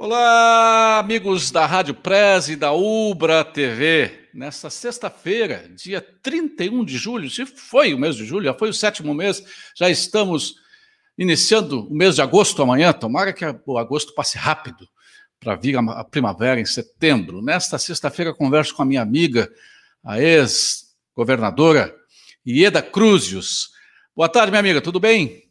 [0.00, 4.28] Olá, amigos da Rádio Press e da Ubra TV.
[4.32, 8.72] Nesta sexta-feira, dia 31 de julho, se foi o mês de julho, já foi o
[8.72, 9.42] sétimo mês,
[9.76, 10.54] já estamos
[11.18, 12.92] iniciando o mês de agosto amanhã.
[12.92, 14.88] Tomara que o agosto passe rápido
[15.40, 17.42] para vir a primavera em setembro.
[17.42, 19.50] Nesta sexta-feira, converso com a minha amiga,
[20.04, 21.92] a ex-governadora
[22.46, 23.70] Ieda Cruzius.
[24.14, 25.47] Boa tarde, minha amiga, tudo bem?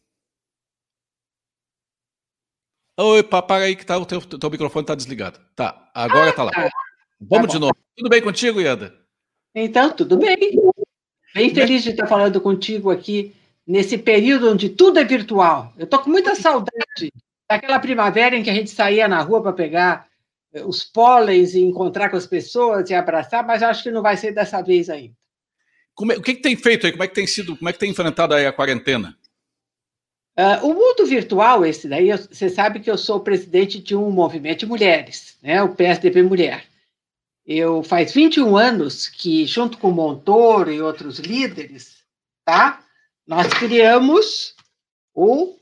[3.00, 5.40] Oi, para aí que tá, o teu, teu microfone está desligado.
[5.56, 6.52] Tá, agora está lá.
[6.56, 6.70] Ah, tá.
[7.22, 7.76] Vamos tá de novo.
[7.96, 8.94] Tudo bem contigo, Ieda?
[9.54, 10.36] Então, tudo bem.
[11.36, 13.36] Bem feliz de estar falando contigo aqui
[13.68, 15.74] nesse período onde tudo é virtual.
[15.78, 17.12] Eu estou com muita saudade
[17.48, 20.08] daquela primavera em que a gente saía na rua para pegar
[20.54, 24.18] eh, os pólens e encontrar com as pessoas e abraçar, mas acho que não vai
[24.18, 25.14] ser dessa vez ainda.
[26.12, 26.92] É, o que, que, tem feito aí?
[26.92, 27.56] Como é que tem sido?
[27.56, 29.16] Como é que tem enfrentado aí a quarentena?
[30.38, 34.60] Uh, o mundo virtual, esse daí, você sabe que eu sou presidente de um movimento
[34.60, 36.64] de mulheres, né, o PSDB Mulher.
[37.44, 42.04] Eu faz 21 anos que, junto com Montoro e outros líderes,
[42.46, 42.84] tá,
[43.26, 44.54] nós criamos
[45.12, 45.58] o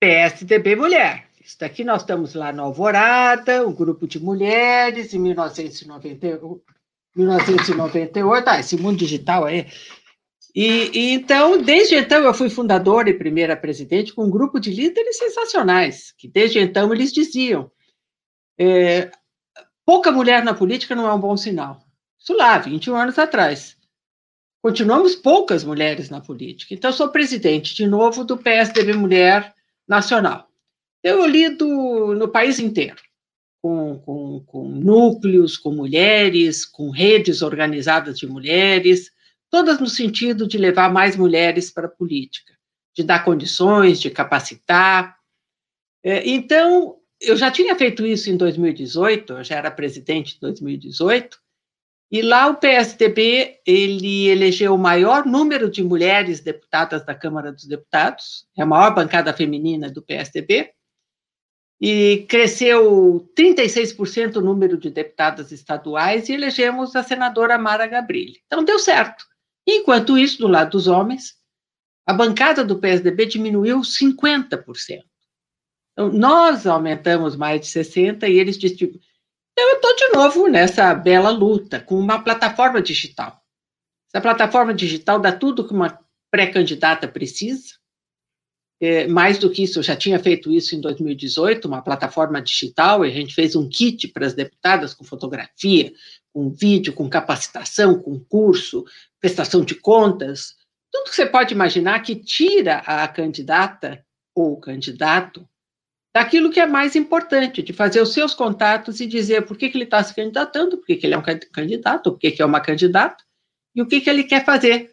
[0.00, 1.28] PSDB Mulher.
[1.44, 6.62] Isso daqui nós estamos lá na Alvorada, um grupo de mulheres, em 1998.
[7.14, 9.66] 1998, ah, esse mundo digital aí
[10.54, 14.70] e, e, então, desde então, eu fui fundadora e primeira presidente com um grupo de
[14.70, 17.68] líderes sensacionais, que desde então eles diziam:
[18.56, 19.10] é,
[19.84, 21.80] pouca mulher na política não é um bom sinal.
[22.20, 23.76] Isso lá, 21 anos atrás.
[24.62, 26.72] Continuamos poucas mulheres na política.
[26.72, 29.52] Então, sou presidente, de novo, do PSDB Mulher
[29.86, 30.48] Nacional.
[31.02, 31.66] Eu lido
[32.14, 33.02] no país inteiro,
[33.60, 39.10] com, com, com núcleos, com mulheres, com redes organizadas de mulheres
[39.54, 42.52] todas no sentido de levar mais mulheres para a política,
[42.92, 45.16] de dar condições, de capacitar.
[46.02, 51.38] É, então, eu já tinha feito isso em 2018, eu já era presidente em 2018,
[52.10, 57.66] e lá o PSDB ele elegeu o maior número de mulheres deputadas da Câmara dos
[57.66, 60.72] Deputados, é a maior bancada feminina do PSDB,
[61.80, 68.42] e cresceu 36% o número de deputadas estaduais e elegemos a senadora Mara Gabrilli.
[68.46, 69.32] Então deu certo.
[69.66, 71.34] Enquanto isso, do lado dos homens,
[72.06, 75.02] a bancada do PSDB diminuiu 50%.
[75.92, 79.00] Então, nós aumentamos mais de 60% e eles distribuem.
[79.52, 83.40] Então, eu estou de novo nessa bela luta com uma plataforma digital.
[84.12, 85.98] Essa plataforma digital dá tudo que uma
[86.30, 87.74] pré-candidata precisa.
[88.80, 93.04] É, mais do que isso, eu já tinha feito isso em 2018, uma plataforma digital,
[93.04, 95.92] e a gente fez um kit para as deputadas com fotografia,
[96.32, 98.84] com vídeo, com capacitação, com curso,
[99.24, 100.54] prestação de contas,
[100.92, 104.04] tudo que você pode imaginar que tira a candidata
[104.34, 105.48] ou o candidato
[106.14, 109.78] daquilo que é mais importante, de fazer os seus contatos e dizer por que, que
[109.78, 112.44] ele está se candidatando, por que, que ele é um candidato, por que, que é
[112.44, 113.24] uma candidata,
[113.74, 114.92] e o que, que ele quer fazer,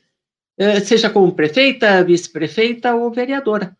[0.57, 3.75] eh, seja como prefeita, vice-prefeita ou vereadora.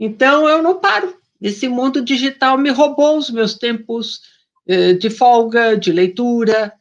[0.00, 1.16] Então, eu não paro.
[1.40, 4.20] Esse mundo digital me roubou os meus tempos
[4.66, 6.72] eh, de folga, de leitura,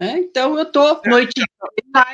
[0.00, 1.08] é, então, eu estou é.
[1.08, 1.42] noite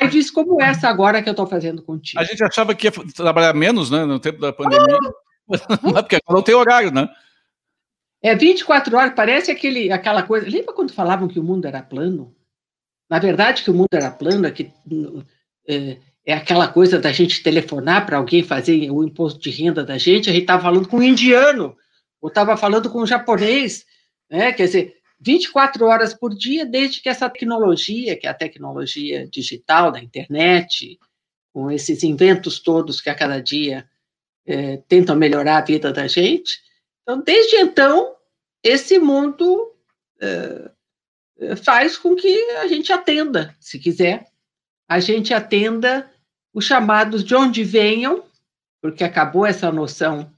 [0.01, 2.19] lives como essa agora que eu estou fazendo contigo.
[2.19, 5.47] A gente achava que ia trabalhar menos né, no tempo da pandemia, ah!
[6.01, 7.07] porque agora não tem horário, né?
[8.21, 10.49] É 24 horas, parece aquele, aquela coisa.
[10.49, 12.35] Lembra quando falavam que o mundo era plano?
[13.07, 14.71] Na verdade, que o mundo era plano, é que
[15.67, 19.99] é, é aquela coisa da gente telefonar para alguém fazer o imposto de renda da
[19.99, 21.77] gente, a gente estava falando com um indiano,
[22.19, 23.85] ou estava falando com um japonês,
[24.27, 24.51] né?
[24.53, 29.91] Quer dizer, 24 horas por dia, desde que essa tecnologia, que é a tecnologia digital
[29.91, 30.99] da internet,
[31.53, 33.89] com esses inventos todos que a cada dia
[34.45, 36.59] é, tentam melhorar a vida da gente.
[37.01, 38.15] Então, desde então,
[38.61, 39.73] esse mundo
[40.19, 40.71] é,
[41.39, 44.27] é faz com que a gente atenda, se quiser,
[44.87, 46.11] a gente atenda
[46.53, 48.23] os chamados de onde venham,
[48.81, 50.31] porque acabou essa noção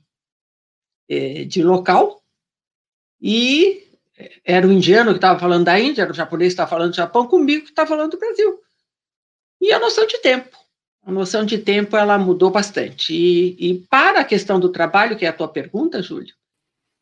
[1.09, 2.24] é, de local,
[3.20, 3.86] e
[4.43, 6.96] era o indiano que estava falando da Índia, era o japonês que estava falando do
[6.96, 8.59] Japão, comigo que estava falando do Brasil.
[9.61, 10.58] E a noção de tempo.
[11.03, 13.14] A noção de tempo ela mudou bastante.
[13.14, 16.34] E, e para a questão do trabalho, que é a tua pergunta, Júlio,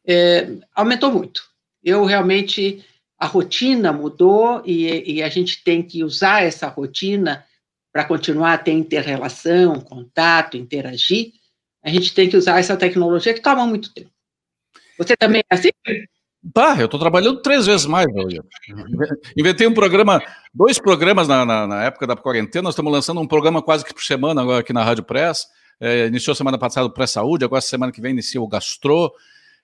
[0.06, 1.42] é, aumentou muito.
[1.84, 2.86] Eu realmente,
[3.18, 7.46] a rotina mudou e, e a gente tem que usar essa rotina
[7.92, 11.32] para continuar a ter inter-relação, contato, interagir.
[11.82, 14.12] A gente tem que usar essa tecnologia que toma muito tempo.
[14.98, 15.70] Você também é assim?
[16.54, 18.06] Bah, eu estou trabalhando três vezes mais.
[19.36, 20.22] Inventei um programa,
[20.54, 22.64] dois programas na, na, na, época da quarentena.
[22.64, 25.48] Nós estamos lançando um programa quase que por semana agora aqui na Rádio Press.
[25.80, 29.12] É, iniciou semana passada o Pré-Saúde, agora semana que vem inicia o Gastro.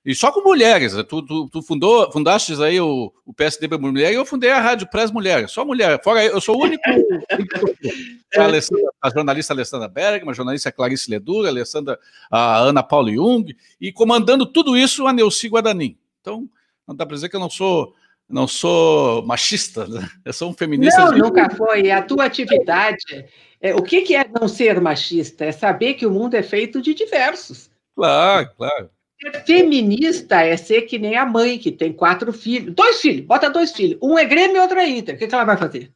[0.03, 0.93] E só com mulheres.
[1.07, 4.59] Tu, tu, tu fundou, fundaste aí o, o PSD para mulher e eu fundei a
[4.59, 5.47] Rádio Press Mulher.
[5.47, 6.01] Só mulher.
[6.03, 6.81] Fora eu sou o único.
[8.35, 11.99] a, a, jornalista Alessandra Bergman, a jornalista Clarice Ledura, a, Alessandra,
[12.31, 15.95] a Ana Paulo Jung, e comandando tudo isso a Neuci Guadanin.
[16.19, 16.49] Então,
[16.91, 17.95] não dá para dizer que eu não sou
[18.29, 20.07] não sou machista, né?
[20.23, 21.05] eu sou um feminista.
[21.05, 21.91] Não, nunca foi.
[21.91, 23.25] A tua atividade.
[23.59, 25.43] É, o que, que é não ser machista?
[25.43, 27.69] É saber que o mundo é feito de diversos.
[27.93, 28.89] Claro, claro.
[29.19, 32.73] Ser feminista é ser que nem a mãe, que tem quatro filhos.
[32.73, 33.99] Dois filhos, bota dois filhos.
[34.01, 35.15] Um é Grêmio e outro é Inter.
[35.15, 35.91] O que, que ela vai fazer?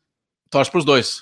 [0.49, 1.21] Torce para os dois.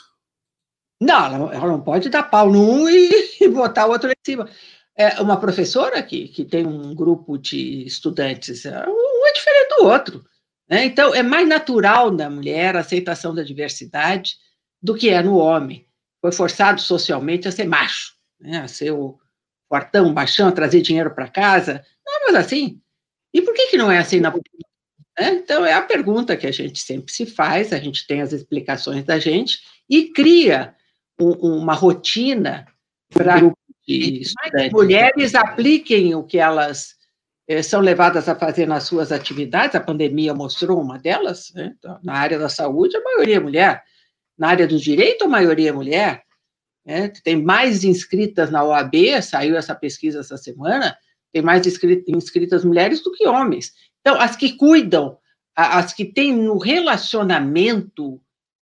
[1.00, 4.50] Não, ela, não pode dar pau num e, e botar o outro lá em cima.
[4.96, 9.86] É uma professora que, que tem um grupo de estudantes, é, um é diferente do
[9.86, 10.24] outro.
[10.70, 10.86] Né?
[10.86, 14.36] Então, é mais natural na mulher a aceitação da diversidade
[14.82, 15.88] do que é no homem.
[16.22, 18.60] Foi forçado socialmente a ser macho, né?
[18.60, 19.20] a ser o
[19.68, 21.84] fortão, baixão, a trazer dinheiro para casa.
[22.06, 22.80] Não, mas assim.
[23.34, 24.32] E por que, que não é assim na
[25.18, 28.32] é, Então, é a pergunta que a gente sempre se faz, a gente tem as
[28.32, 30.76] explicações da gente e cria
[31.20, 32.68] um, uma rotina
[33.10, 33.38] para
[33.86, 34.22] que
[34.72, 36.96] mulheres apliquem o que elas
[37.48, 41.76] eh, são levadas a fazer nas suas atividades, a pandemia mostrou uma delas, né?
[42.02, 43.84] Na área da saúde, a maioria é mulher,
[44.38, 46.24] na área do direito, a maioria é mulher,
[46.86, 47.10] né?
[47.24, 50.98] tem mais inscritas na OAB, saiu essa pesquisa essa semana,
[51.32, 51.66] tem mais
[52.08, 53.74] inscritas mulheres do que homens.
[54.02, 55.18] Então, as que cuidam,
[55.56, 58.22] as que têm no relacionamento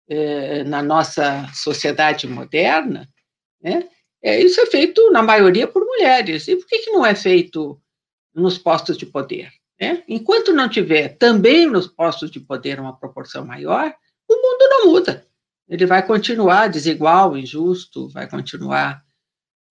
[0.08, 3.08] eh, na nossa sociedade moderna,
[3.62, 3.88] né?
[4.22, 6.46] É, isso é feito, na maioria, por mulheres.
[6.48, 7.80] E por que, que não é feito
[8.34, 9.50] nos postos de poder?
[9.80, 10.02] Né?
[10.06, 13.94] Enquanto não tiver também nos postos de poder uma proporção maior,
[14.28, 15.26] o mundo não muda.
[15.68, 19.02] Ele vai continuar desigual, injusto, vai continuar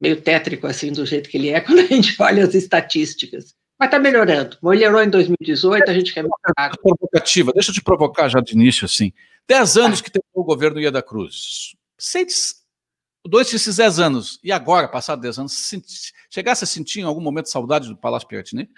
[0.02, 3.54] meio tétrico assim, do jeito que ele é, quando a gente olha as estatísticas.
[3.78, 4.58] Mas está melhorando.
[4.62, 6.76] Melhorou em 2018, a gente quer melhorar.
[6.82, 9.14] Provocativa, deixa eu te provocar já de início, assim.
[9.48, 11.76] Dez anos que tem o governo Ieda Cruz.
[11.98, 12.34] Sente
[13.26, 15.72] dois desses dez anos, e agora, passado dez anos,
[16.30, 18.70] chegasse a sentir em algum momento saudade do Palácio Piratini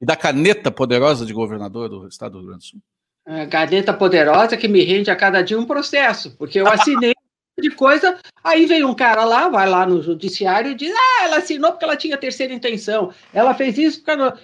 [0.00, 2.80] e da caneta poderosa de governador do estado do Rio Grande do Sul?
[3.26, 7.14] A caneta poderosa que me rende a cada dia um processo, porque eu assinei
[7.58, 11.38] de coisa, aí vem um cara lá, vai lá no judiciário e diz, ah, ela
[11.38, 14.38] assinou porque ela tinha terceira intenção, ela fez isso porque ela...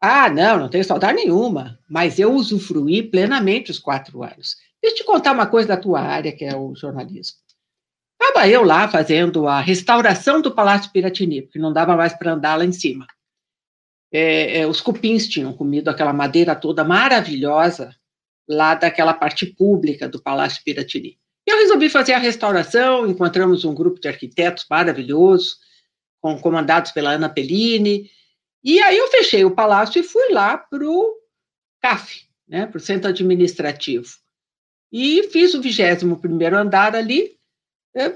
[0.00, 4.56] Ah, não, não tenho saudade nenhuma, mas eu usufruí plenamente os quatro anos.
[4.82, 7.38] Deixa eu te contar uma coisa da tua área, que é o jornalismo.
[8.26, 12.56] Estava eu lá fazendo a restauração do Palácio Piratini, porque não dava mais para andar
[12.56, 13.06] lá em cima.
[14.10, 17.94] É, é, os cupins tinham comido aquela madeira toda maravilhosa
[18.48, 21.18] lá daquela parte pública do Palácio Piratini.
[21.46, 25.56] Eu resolvi fazer a restauração, encontramos um grupo de arquitetos maravilhoso,
[26.18, 28.10] com, comandados pela Ana Pellini,
[28.64, 31.14] e aí eu fechei o palácio e fui lá para o
[31.82, 34.08] CAF, né, para o Centro Administrativo.
[34.90, 37.36] E fiz o 21 primeiro andar ali,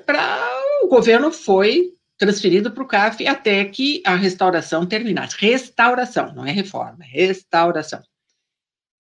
[0.04, 0.48] para
[0.82, 5.36] o governo foi transferido para o CAF até que a restauração terminasse.
[5.38, 8.02] Restauração, não é reforma, é restauração.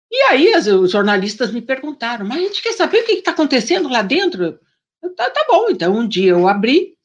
[0.10, 3.32] E aí as, os jornalistas me perguntaram, mas a gente quer saber o que está
[3.32, 4.60] acontecendo lá dentro?
[5.02, 6.96] Eu, tá, tá bom, então um dia eu abri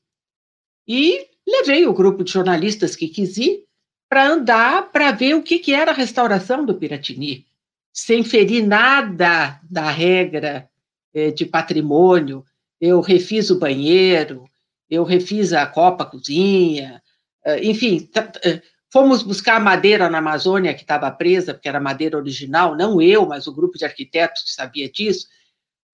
[0.87, 3.65] e levei o grupo de jornalistas que quis ir
[4.09, 7.47] para andar para ver o que, que era a restauração do Piratini,
[7.93, 10.69] sem ferir nada da regra
[11.15, 12.45] eh, de patrimônio,
[12.83, 14.45] eu refiz o banheiro,
[14.91, 17.01] eu refiz a copa cozinha,
[17.45, 18.11] eh, enfim,
[18.45, 18.61] eh,
[18.93, 23.47] fomos buscar madeira na Amazônia que estava presa, porque era madeira original, não eu, mas
[23.47, 25.29] o grupo de arquitetos que sabia disso.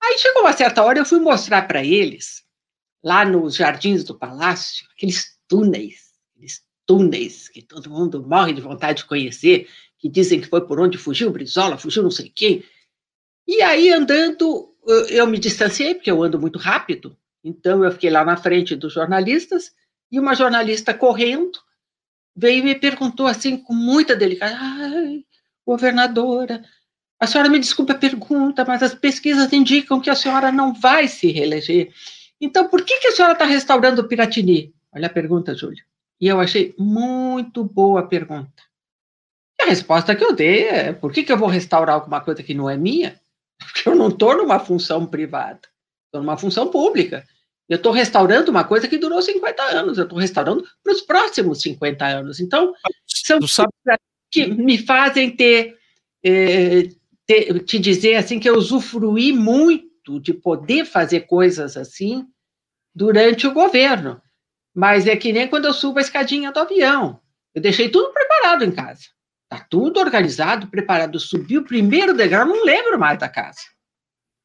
[0.02, 2.42] Aí chegou uma certa hora, eu fui mostrar para eles,
[3.04, 9.02] lá nos jardins do palácio, aqueles túneis, aqueles túneis que todo mundo morre de vontade
[9.02, 9.68] de conhecer,
[9.98, 12.64] que dizem que foi por onde fugiu Brizola, fugiu não sei quem.
[13.46, 14.67] E aí, andando,
[15.08, 18.92] eu me distanciei, porque eu ando muito rápido, então eu fiquei lá na frente dos
[18.92, 19.72] jornalistas,
[20.10, 21.58] e uma jornalista correndo
[22.34, 25.24] veio e me perguntou assim, com muita delicadeza, ai,
[25.66, 26.62] governadora,
[27.20, 31.08] a senhora me desculpe a pergunta, mas as pesquisas indicam que a senhora não vai
[31.08, 31.92] se reeleger.
[32.40, 34.72] Então, por que, que a senhora está restaurando o Piratini?
[34.92, 35.84] Olha a pergunta, Júlio.
[36.20, 38.62] E eu achei muito boa a pergunta.
[39.60, 42.42] E a resposta que eu dei é: por que, que eu vou restaurar alguma coisa
[42.42, 43.20] que não é minha?
[43.58, 45.60] Porque eu não estou numa função privada,
[46.06, 47.24] estou numa função pública.
[47.68, 51.60] Eu estou restaurando uma coisa que durou 50 anos, eu estou restaurando para os próximos
[51.60, 52.40] 50 anos.
[52.40, 52.72] Então,
[53.06, 54.00] são coisas
[54.30, 55.76] que me fazem ter,
[56.24, 56.88] é,
[57.26, 62.26] ter, te dizer assim que eu usufruí muito de poder fazer coisas assim
[62.94, 64.20] durante o governo.
[64.74, 67.20] Mas é que nem quando eu subo a escadinha do avião.
[67.54, 69.08] Eu deixei tudo preparado em casa.
[69.50, 71.18] Está tudo organizado, preparado.
[71.18, 73.60] Subi o primeiro degrau, não lembro mais da casa.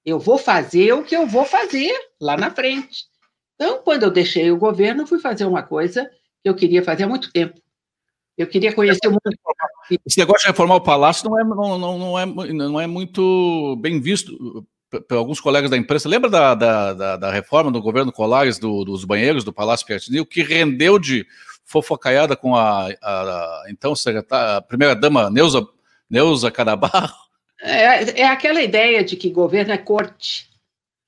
[0.06, 3.04] Eu vou fazer o que eu vou fazer lá na frente.
[3.56, 6.10] Então, quando eu deixei o governo, fui fazer uma coisa
[6.42, 7.60] que eu queria fazer há muito tempo.
[8.38, 9.22] Eu queria conhecer o mundo.
[10.06, 13.78] Esse negócio de reformar o palácio não é, não, não, não é, não é muito
[13.82, 16.10] bem visto por alguns colegas da imprensa.
[16.10, 20.26] Lembra da, da, da, da reforma do governo Colares do, dos banheiros do Palácio Piatinil,
[20.26, 21.26] que rendeu de
[21.74, 25.68] fofocaiada com a, a, a então secretária, a primeira-dama Neuza,
[26.08, 27.16] Neuza Carabarro?
[27.60, 30.50] É, é aquela ideia de que governo é corte,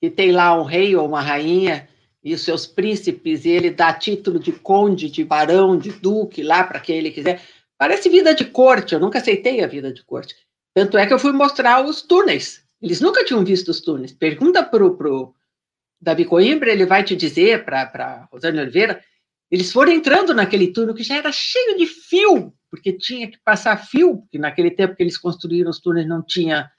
[0.02, 1.88] que tem lá um rei ou uma rainha
[2.24, 6.64] e os seus príncipes, e ele dá título de conde, de barão, de duque lá
[6.64, 7.40] para quem ele quiser.
[7.78, 10.34] Parece vida de corte, eu nunca aceitei a vida de corte.
[10.74, 12.64] Tanto é que eu fui mostrar os túneis.
[12.82, 14.12] Eles nunca tinham visto os túneis.
[14.12, 15.36] Pergunta para o
[16.02, 19.04] Davi Coimbra, ele vai te dizer, para Rosane Oliveira,
[19.50, 23.78] eles foram entrando naquele túnel que já era cheio de fio, porque tinha que passar
[23.78, 26.70] fio, porque naquele tempo que eles construíram os túneis não tinha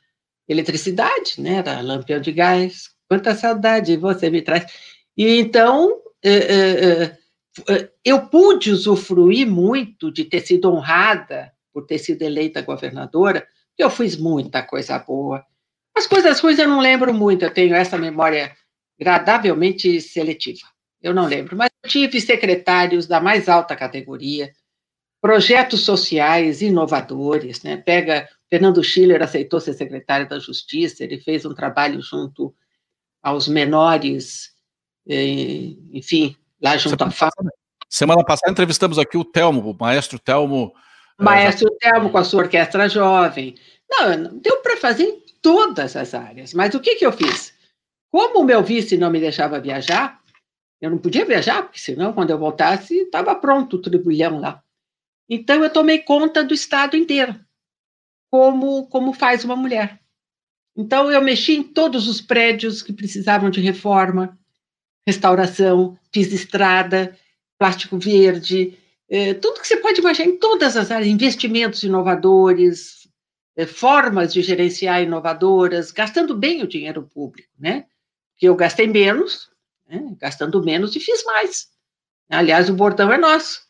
[0.49, 1.57] eletricidade, né?
[1.57, 2.91] Era lampião de gás.
[3.09, 4.67] Quanta saudade você me traz.
[5.17, 7.17] E então, é,
[7.69, 13.47] é, eu pude usufruir muito de ter sido honrada por ter sido eleita governadora,
[13.79, 15.45] eu fiz muita coisa boa.
[15.95, 18.55] As coisas ruins eu não lembro muito, eu tenho essa memória
[18.99, 20.67] gradavelmente seletiva.
[21.03, 24.53] Eu não lembro, mas eu tive secretários da mais alta categoria,
[25.21, 27.77] projetos sociais inovadores, né?
[27.77, 32.55] Pega Fernando Schiller aceitou ser secretário da Justiça, ele fez um trabalho junto
[33.23, 34.57] aos menores
[35.07, 37.31] enfim, lá junto semana à FAO.
[37.89, 40.73] Semana passada entrevistamos aqui o Telmo, o maestro Telmo.
[41.19, 41.93] É, maestro já...
[41.93, 43.55] Telmo com a sua orquestra jovem.
[43.89, 47.55] Não, deu para fazer em todas as áreas, mas o que, que eu fiz?
[48.11, 50.21] Como o meu vice não me deixava viajar,
[50.81, 54.63] eu não podia viajar, porque senão, quando eu voltasse, estava pronto o tribulhão lá.
[55.29, 57.35] Então, eu tomei conta do Estado inteiro,
[58.31, 60.01] como, como faz uma mulher.
[60.77, 64.39] Então, eu mexi em todos os prédios que precisavam de reforma,
[65.07, 67.17] restauração, fiz estrada,
[67.59, 68.79] plástico verde,
[69.09, 73.09] é, tudo que você pode imaginar em todas as áreas, investimentos inovadores,
[73.57, 77.87] é, formas de gerenciar inovadoras, gastando bem o dinheiro público, né?
[78.33, 79.51] Porque eu gastei menos,
[79.89, 80.17] né?
[80.19, 81.69] gastando menos e fiz mais.
[82.29, 83.65] Aliás, o bordão é nosso.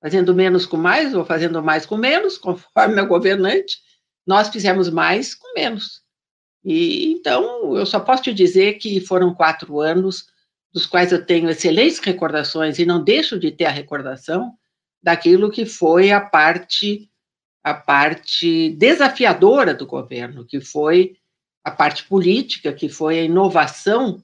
[0.00, 3.78] Fazendo menos com mais ou fazendo mais com menos, conforme meu governante,
[4.26, 6.02] nós fizemos mais com menos.
[6.64, 10.26] E então, eu só posso te dizer que foram quatro anos
[10.72, 14.52] dos quais eu tenho excelentes recordações e não deixo de ter a recordação
[15.02, 17.10] daquilo que foi a parte
[17.62, 21.16] a parte desafiadora do governo, que foi
[21.62, 24.22] a parte política, que foi a inovação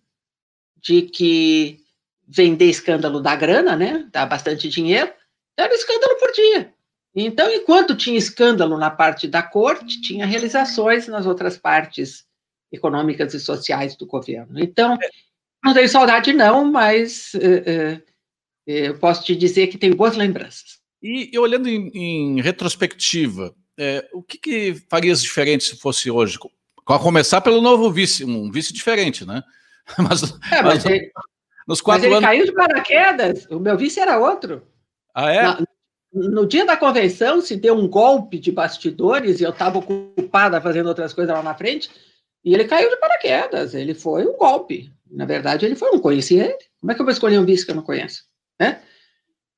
[0.84, 1.80] de que
[2.26, 4.08] vender escândalo dá grana, né?
[4.12, 5.10] Dá bastante dinheiro.
[5.56, 6.72] Era escândalo por dia.
[7.14, 12.24] Então, enquanto tinha escândalo na parte da corte, tinha realizações nas outras partes
[12.72, 14.58] econômicas e sociais do governo.
[14.58, 14.98] Então,
[15.64, 18.02] não tenho saudade, não, mas uh, uh,
[18.66, 20.80] eu posso te dizer que tenho boas lembranças.
[21.00, 26.36] E, e olhando em, em retrospectiva, é, o que, que farias diferente se fosse hoje?
[26.86, 29.42] A começar pelo novo vice, um vice diferente, né?
[29.98, 31.12] Mas, é, mas, mas ele,
[31.68, 32.26] nos quatro mas ele anos...
[32.26, 34.66] caiu de paraquedas, o meu vice era outro.
[35.14, 35.42] Ah, é?
[35.42, 35.58] Na,
[36.12, 40.88] no dia da convenção, se deu um golpe de bastidores e eu estava ocupada fazendo
[40.88, 41.90] outras coisas lá na frente,
[42.44, 44.92] e ele caiu de paraquedas, ele foi um golpe.
[45.10, 46.58] Na verdade, ele foi, não conhecia ele.
[46.80, 48.24] Como é que eu vou escolher um vice que eu não conheço?
[48.60, 48.80] Né?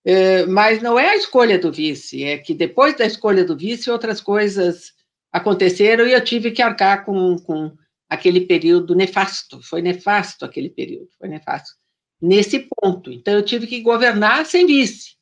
[0.04, 3.90] É, mas não é a escolha do vice, é que depois da escolha do vice,
[3.90, 4.92] outras coisas
[5.32, 7.76] aconteceram e eu tive que arcar com, com
[8.08, 9.60] aquele período nefasto.
[9.62, 11.74] Foi nefasto aquele período, foi nefasto.
[12.20, 13.12] Nesse ponto.
[13.12, 15.16] Então, eu tive que governar sem vice.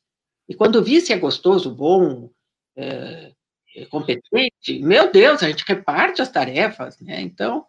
[0.49, 2.31] E quando o vice é gostoso, bom,
[2.77, 3.33] é,
[3.77, 7.21] é competente, meu Deus, a gente reparte as tarefas, né?
[7.21, 7.65] Então,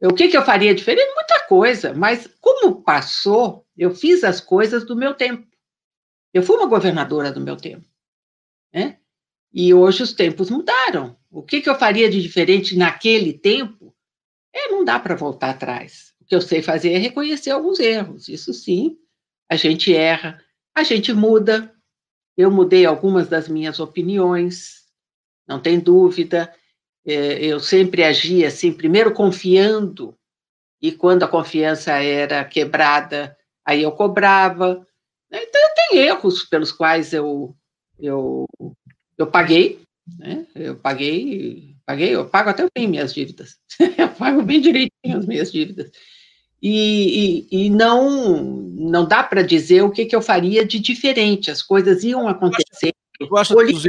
[0.00, 1.14] o que, que eu faria diferente?
[1.14, 5.46] Muita coisa, mas como passou, eu fiz as coisas do meu tempo.
[6.32, 7.84] Eu fui uma governadora do meu tempo.
[8.72, 8.98] Né?
[9.52, 11.16] E hoje os tempos mudaram.
[11.30, 13.77] O que, que eu faria de diferente naquele tempo?
[14.52, 16.14] É, não dá para voltar atrás.
[16.20, 18.28] O que eu sei fazer é reconhecer alguns erros.
[18.28, 18.98] Isso sim,
[19.48, 20.42] a gente erra,
[20.74, 21.74] a gente muda.
[22.36, 24.84] Eu mudei algumas das minhas opiniões,
[25.46, 26.54] não tem dúvida.
[27.04, 30.18] É, eu sempre agia assim, primeiro confiando,
[30.80, 34.86] e quando a confiança era quebrada, aí eu cobrava.
[35.30, 37.56] Então, eu tenho erros pelos quais eu,
[37.98, 38.46] eu,
[39.16, 39.82] eu paguei,
[40.18, 40.46] né?
[40.54, 43.56] eu paguei, paguei, eu pago até bem minhas dívidas,
[43.96, 45.90] eu pago bem direitinho as minhas dívidas.
[46.60, 51.50] E, e, e não, não dá para dizer o que, que eu faria de diferente,
[51.50, 52.92] as coisas iam acontecer.
[53.18, 53.88] Eu acho, eu acho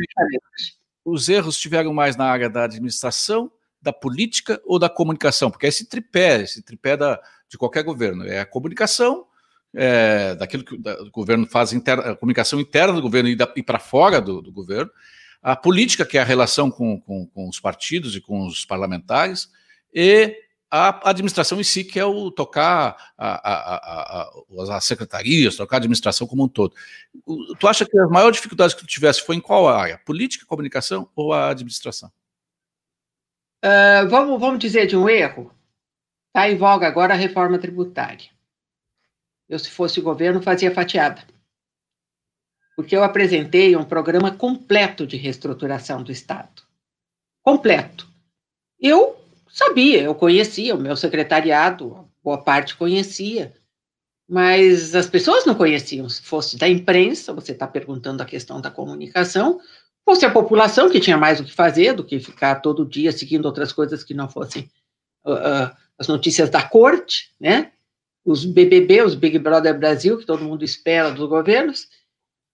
[1.04, 3.52] os erros tiveram mais na área da administração,
[3.82, 5.52] da política ou da comunicação?
[5.52, 9.26] Porque é esse tripé, esse tripé da, de qualquer governo, é a comunicação,
[9.76, 13.80] é, daquilo que o governo faz, interna, a comunicação interna do governo e, e para
[13.80, 14.90] fora do, do, governo,
[15.42, 19.50] a política, que é a relação com, com, com os partidos e com os parlamentares,
[19.94, 20.36] e
[20.72, 23.76] a administração em si, que é o tocar a, a,
[24.22, 26.76] a, as secretarias, tocar a administração como um todo.
[27.60, 29.98] Tu acha que as maiores dificuldades que tu tivesse foi em qual área?
[30.06, 32.12] Política, comunicação ou a administração?
[33.66, 35.52] Uh, vamos, vamos dizer de um erro?
[36.28, 38.30] Está em voga agora a reforma tributária.
[39.48, 41.26] Eu, se fosse o governo, fazia fatiada.
[42.80, 46.64] Porque eu apresentei um programa completo de reestruturação do Estado.
[47.44, 48.08] Completo.
[48.80, 49.20] Eu
[49.52, 53.54] Sabia, eu conhecia, o meu secretariado, boa parte conhecia,
[54.26, 56.08] mas as pessoas não conheciam.
[56.08, 59.60] Se fosse da imprensa, você está perguntando a questão da comunicação,
[60.06, 63.48] fosse a população que tinha mais o que fazer do que ficar todo dia seguindo
[63.48, 64.72] outras coisas que não fossem
[65.26, 67.72] uh, uh, as notícias da corte, né?
[68.24, 71.88] Os BBB, os Big Brother Brasil, que todo mundo espera dos governos.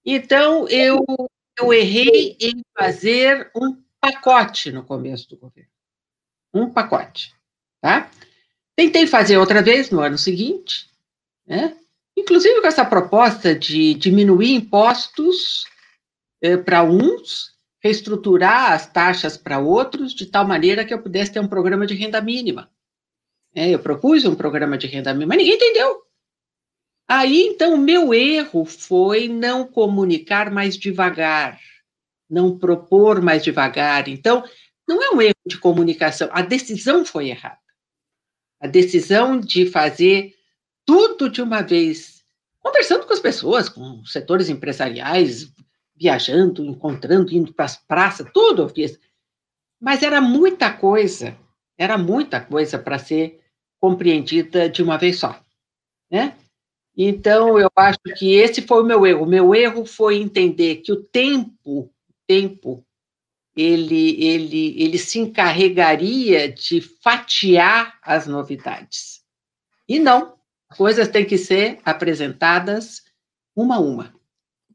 [0.05, 1.03] Então, eu,
[1.59, 5.75] eu errei em fazer um pacote no começo do governo
[6.55, 7.33] um pacote,
[7.81, 8.09] tá?
[8.75, 10.89] Tentei fazer outra vez no ano seguinte,
[11.45, 11.77] né?
[12.17, 15.65] Inclusive com essa proposta de diminuir impostos
[16.41, 21.41] eh, para uns, reestruturar as taxas para outros, de tal maneira que eu pudesse ter
[21.41, 22.71] um programa de renda mínima.
[23.53, 26.04] É, eu propus um programa de renda mínima, mas ninguém entendeu.
[27.07, 31.59] Aí, então, o meu erro foi não comunicar mais devagar,
[32.29, 34.07] não propor mais devagar.
[34.07, 34.43] Então,
[34.87, 37.59] não é um erro de comunicação, a decisão foi errada.
[38.59, 40.33] A decisão de fazer
[40.85, 42.23] tudo de uma vez,
[42.59, 45.51] conversando com as pessoas, com setores empresariais,
[45.95, 48.99] viajando, encontrando, indo para as praças, tudo eu fiz.
[49.79, 51.37] Mas era muita coisa,
[51.77, 53.39] era muita coisa para ser
[53.79, 55.39] compreendida de uma vez só,
[56.09, 56.35] né?
[56.97, 59.23] Então, eu acho que esse foi o meu erro.
[59.23, 61.91] O meu erro foi entender que o tempo,
[62.25, 62.85] tempo
[63.55, 69.21] ele, ele, ele se encarregaria de fatiar as novidades.
[69.87, 70.35] E não,
[70.77, 73.03] coisas têm que ser apresentadas
[73.55, 74.13] uma a uma.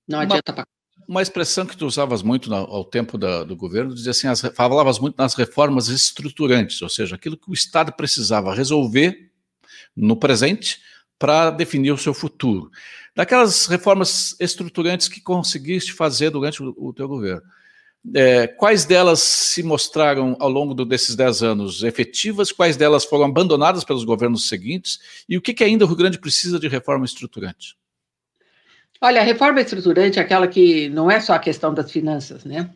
[0.07, 0.67] Não uma, adianta para
[1.11, 5.01] uma expressão que tu usavas muito ao tempo da, do governo, dizia assim, as, falavas
[5.01, 9.29] muito nas reformas estruturantes, ou seja, aquilo que o Estado precisava resolver
[9.97, 10.81] no presente
[11.21, 12.71] para definir o seu futuro.
[13.15, 17.43] Daquelas reformas estruturantes que conseguiste fazer durante o, teu governo.
[18.15, 23.27] É, quais delas se mostraram ao longo do, desses dez anos efetivas, quais delas foram
[23.27, 27.05] abandonadas pelos governos seguintes, e o que, que ainda o Rio Grande precisa de reforma
[27.05, 27.77] estruturante?
[29.03, 32.71] Olha, a reforma estruturante é aquela que não é só a questão das finanças, né?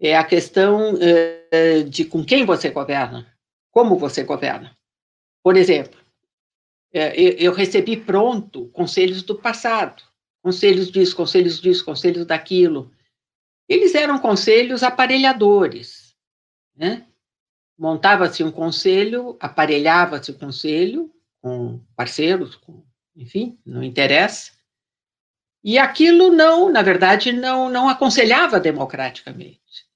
[0.00, 3.32] É a questão é, de com quem você governa,
[3.70, 4.76] como você governa.
[5.44, 6.03] Por exemplo,
[6.94, 10.02] eu, eu recebi pronto conselhos do passado,
[10.40, 12.92] conselhos disso, conselhos disso, conselhos daquilo,
[13.68, 16.14] eles eram conselhos aparelhadores,
[16.76, 17.06] né?
[17.76, 22.84] Montava-se um conselho, aparelhava-se o conselho com parceiros, com,
[23.16, 24.52] enfim, não interessa.
[25.62, 29.88] E aquilo não, na verdade, não, não aconselhava democraticamente.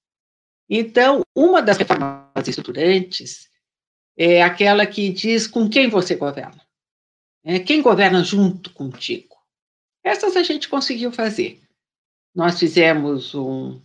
[0.69, 3.49] Então, uma das reformas estruturantes
[4.17, 6.68] é aquela que diz com quem você governa.
[7.45, 9.37] É, quem governa junto contigo.
[10.05, 11.61] Essas a gente conseguiu fazer
[12.39, 13.81] nós fizemos um,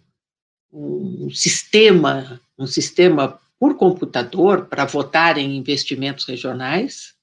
[0.72, 7.16] um sistema, um sistema por computador para votar em investimentos regionais.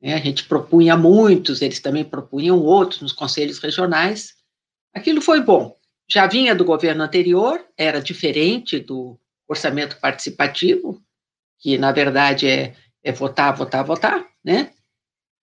[0.00, 0.14] Né?
[0.14, 4.36] A gente propunha muitos, eles também propunham outros nos conselhos regionais.
[4.94, 5.76] Aquilo foi bom.
[6.08, 11.02] Já vinha do governo anterior, era diferente do orçamento participativo,
[11.58, 14.70] que na verdade é, é votar, votar, votar, né?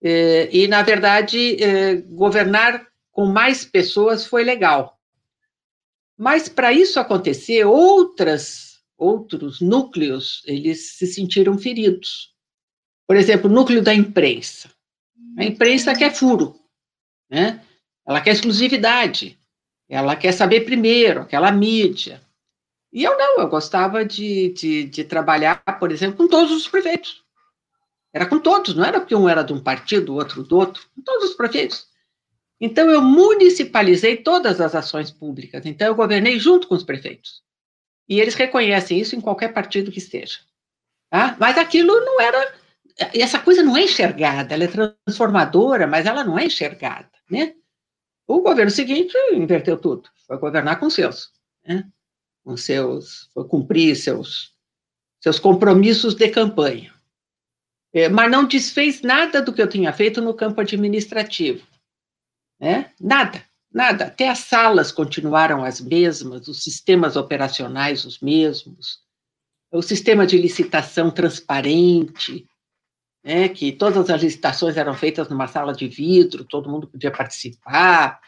[0.02, 4.98] É, e, na verdade, é, governar com mais pessoas foi legal.
[6.18, 12.34] Mas para isso acontecer, outras, outros núcleos, eles se sentiram feridos.
[13.08, 14.70] Por exemplo, o núcleo da imprensa.
[15.38, 16.60] A imprensa quer furo,
[17.30, 17.64] né?
[18.06, 19.40] Ela quer exclusividade.
[19.88, 22.22] Ela quer saber primeiro, aquela mídia.
[22.92, 27.24] E eu não, eu gostava de, de, de trabalhar, por exemplo, com todos os prefeitos.
[28.14, 30.84] Era com todos, não era porque um era de um partido, o outro do outro,
[30.96, 31.88] com todos os prefeitos.
[32.60, 35.66] Então, eu municipalizei todas as ações públicas.
[35.66, 37.42] Então, eu governei junto com os prefeitos.
[38.08, 40.40] E eles reconhecem isso em qualquer partido que esteja.
[41.10, 41.38] Tá?
[41.40, 42.54] Mas aquilo não era.
[43.14, 47.10] Essa coisa não é enxergada, ela é transformadora, mas ela não é enxergada.
[47.30, 47.56] Né?
[48.28, 51.32] O governo seguinte inverteu tudo, foi governar com seus.
[51.66, 51.86] Né?
[52.50, 54.56] com seus, foi cumprir seus,
[55.22, 56.92] seus compromissos de campanha.
[57.94, 61.66] É, mas não desfez nada do que eu tinha feito no campo administrativo.
[62.60, 62.92] Né?
[63.00, 64.06] Nada, nada.
[64.06, 69.00] Até as salas continuaram as mesmas, os sistemas operacionais os mesmos,
[69.72, 72.48] o sistema de licitação transparente,
[73.24, 78.20] né, que todas as licitações eram feitas numa sala de vidro, todo mundo podia participar.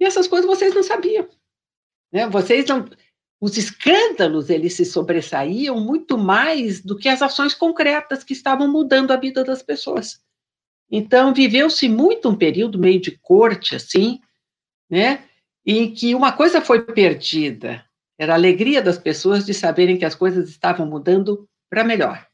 [0.00, 1.28] E essas coisas vocês não sabiam.
[2.12, 2.28] Né?
[2.28, 2.88] Vocês não.
[3.40, 9.12] Os escândalos eles se sobressaíam muito mais do que as ações concretas que estavam mudando
[9.12, 10.20] a vida das pessoas.
[10.90, 14.20] Então viveu-se muito um período meio de corte assim,
[14.90, 15.24] né,
[15.64, 17.84] em que uma coisa foi perdida,
[18.18, 22.26] era a alegria das pessoas de saberem que as coisas estavam mudando para melhor.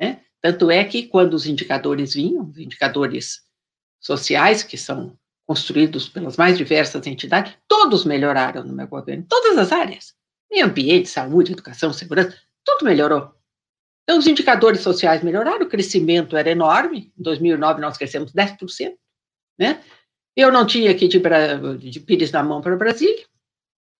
[0.00, 0.22] Né?
[0.40, 3.42] Tanto é que quando os indicadores vinham, os indicadores
[4.00, 9.72] sociais, que são construídos pelas mais diversas entidades, todos melhoraram no meu governo, todas as
[9.72, 10.14] áreas.
[10.50, 13.34] Meio ambiente, saúde, educação, segurança, tudo melhorou.
[14.02, 17.12] Então, os indicadores sociais melhoraram, o crescimento era enorme.
[17.16, 18.94] Em 2009, nós crescemos 10%.
[19.58, 19.80] Né?
[20.34, 23.24] Eu não tinha que ir de, de Pires na mão para Brasília.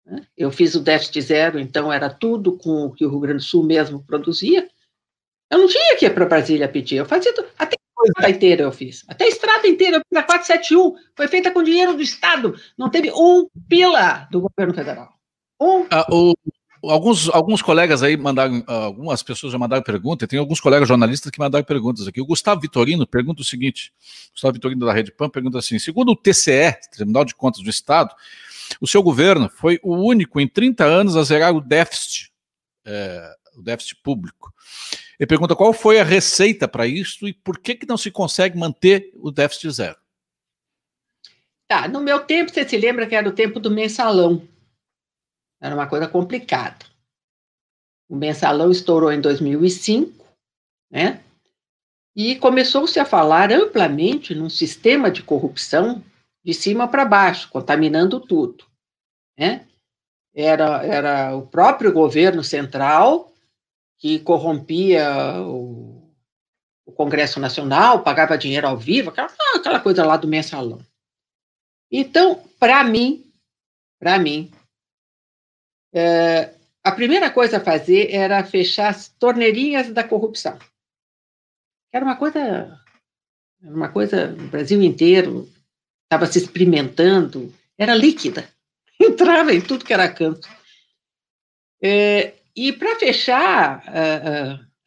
[0.05, 0.27] Né?
[0.37, 3.45] Eu fiz o déficit zero, então era tudo com o que o Rio Grande do
[3.45, 4.69] Sul mesmo produzia.
[5.51, 7.49] Eu não tinha que ir para Brasília pedir, eu fazia tudo.
[7.59, 9.05] Até a estrada inteira eu fiz.
[9.09, 12.55] Até a estrada inteira, eu fiz a 471, foi feita com dinheiro do Estado.
[12.79, 15.20] Não teve um pila do governo federal.
[15.61, 15.87] Um.
[15.91, 16.35] Ah, o,
[16.83, 21.39] alguns, alguns colegas aí mandaram, algumas pessoas já mandaram pergunta, tem alguns colegas jornalistas que
[21.39, 22.21] mandaram perguntas aqui.
[22.21, 23.93] O Gustavo Vitorino pergunta o seguinte:
[24.33, 28.15] Gustavo Vitorino da Rede Pan pergunta assim: segundo o TCE, Tribunal de Contas do Estado,
[28.81, 32.33] o seu governo foi o único em 30 anos a zerar o déficit,
[32.85, 34.53] é, o déficit público.
[35.19, 38.59] Ele pergunta qual foi a receita para isso e por que, que não se consegue
[38.59, 39.97] manter o déficit zero.
[41.69, 44.43] Tá, no meu tempo, você se lembra que era o tempo do mensalão.
[45.61, 46.87] Era uma coisa complicada.
[48.09, 50.25] O mensalão estourou em 2005,
[50.91, 51.23] né?
[52.17, 56.03] E começou-se a falar amplamente num sistema de corrupção
[56.43, 58.65] de cima para baixo, contaminando tudo,
[59.39, 59.67] né?
[60.35, 63.33] Era, era o próprio governo central
[63.99, 66.11] que corrompia o,
[66.87, 70.81] o Congresso Nacional, pagava dinheiro ao vivo, aquela, aquela coisa lá do mensalão.
[71.91, 73.31] Então, para mim,
[73.99, 74.51] para mim,
[75.93, 80.59] é, a primeira coisa a fazer era fechar as torneirinhas da corrupção.
[81.93, 82.81] Era uma coisa,
[83.63, 85.51] uma coisa, no Brasil inteiro
[86.05, 88.49] estava se experimentando, era líquida,
[89.01, 90.49] entrava em tudo que era canto.
[91.83, 93.83] É, e para fechar,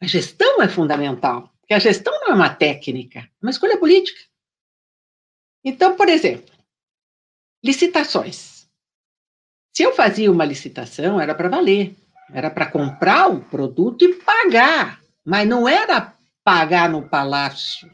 [0.00, 4.20] a gestão é fundamental, porque a gestão não é uma técnica, é uma escolha política.
[5.64, 6.54] Então, por exemplo,
[7.64, 8.53] licitações.
[9.74, 11.96] Se eu fazia uma licitação, era para valer,
[12.32, 17.90] era para comprar o produto e pagar, mas não era pagar no palácio.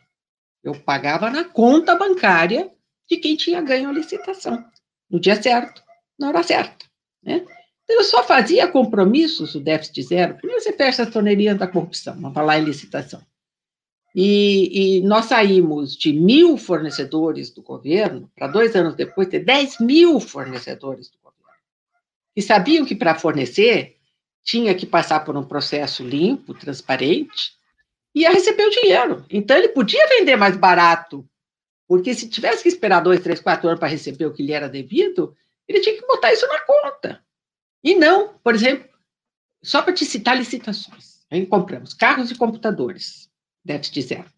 [0.62, 2.70] Eu pagava na conta bancária
[3.08, 4.62] de quem tinha ganho a licitação,
[5.08, 5.82] no dia certo,
[6.18, 6.84] na hora certa.
[7.22, 7.46] Né?
[7.88, 10.34] Eu só fazia compromissos, o déficit zero.
[10.36, 13.22] Primeiro você fecha as torneirinhas da corrupção, vamos falar em licitação.
[14.14, 19.78] E, e, nós saímos de mil fornecedores do governo para dois anos depois ter 10
[19.78, 21.19] mil fornecedores do.
[22.40, 23.98] E sabiam que para fornecer
[24.42, 27.52] tinha que passar por um processo limpo, transparente,
[28.14, 29.26] e ia receber o dinheiro.
[29.28, 31.28] Então ele podia vender mais barato,
[31.86, 34.70] porque se tivesse que esperar dois, três, quatro anos para receber o que lhe era
[34.70, 35.36] devido,
[35.68, 37.22] ele tinha que botar isso na conta.
[37.84, 38.88] E não, por exemplo,
[39.62, 41.20] só para te citar licitações.
[41.30, 43.30] Aí compramos carros e computadores,
[43.62, 44.32] déficit zero.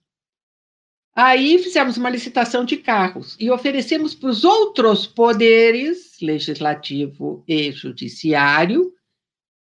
[1.14, 8.94] Aí fizemos uma licitação de carros e oferecemos para os outros poderes, legislativo e judiciário,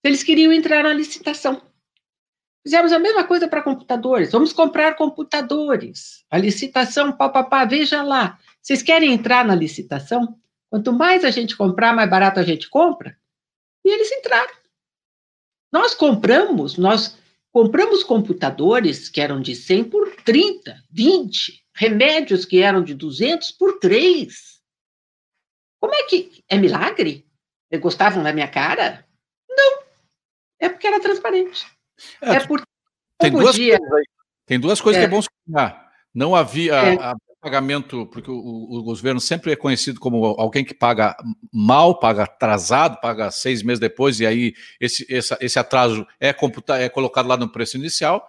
[0.02, 1.62] se eles queriam entrar na licitação.
[2.64, 4.32] Fizemos a mesma coisa para computadores.
[4.32, 6.24] Vamos comprar computadores.
[6.30, 8.40] A licitação, papapá, veja lá.
[8.62, 10.40] Vocês querem entrar na licitação?
[10.70, 13.18] Quanto mais a gente comprar, mais barato a gente compra.
[13.84, 14.54] E eles entraram.
[15.74, 17.18] Nós compramos, nós
[17.52, 23.80] compramos computadores que eram de 100 por 30, 20, remédios que eram de 200 por
[23.80, 24.62] 3.
[25.80, 26.44] Como é que.
[26.48, 27.26] É milagre?
[27.70, 29.06] Eles gostavam da minha cara?
[29.50, 29.84] Não.
[30.60, 31.66] É porque era transparente.
[32.22, 32.66] É, é porque.
[33.18, 33.78] Tem duas, podia...
[34.46, 35.06] tem duas coisas é.
[35.06, 35.92] que é bom explicar.
[36.14, 36.74] Não havia.
[36.74, 36.96] É.
[36.96, 41.18] A, pagamento, porque o, o, governo sempre é conhecido como alguém que paga
[41.52, 46.78] mal, paga atrasado, paga seis meses depois, e aí esse, esse, esse atraso é, computa,
[46.78, 48.28] é colocado lá no preço inicial.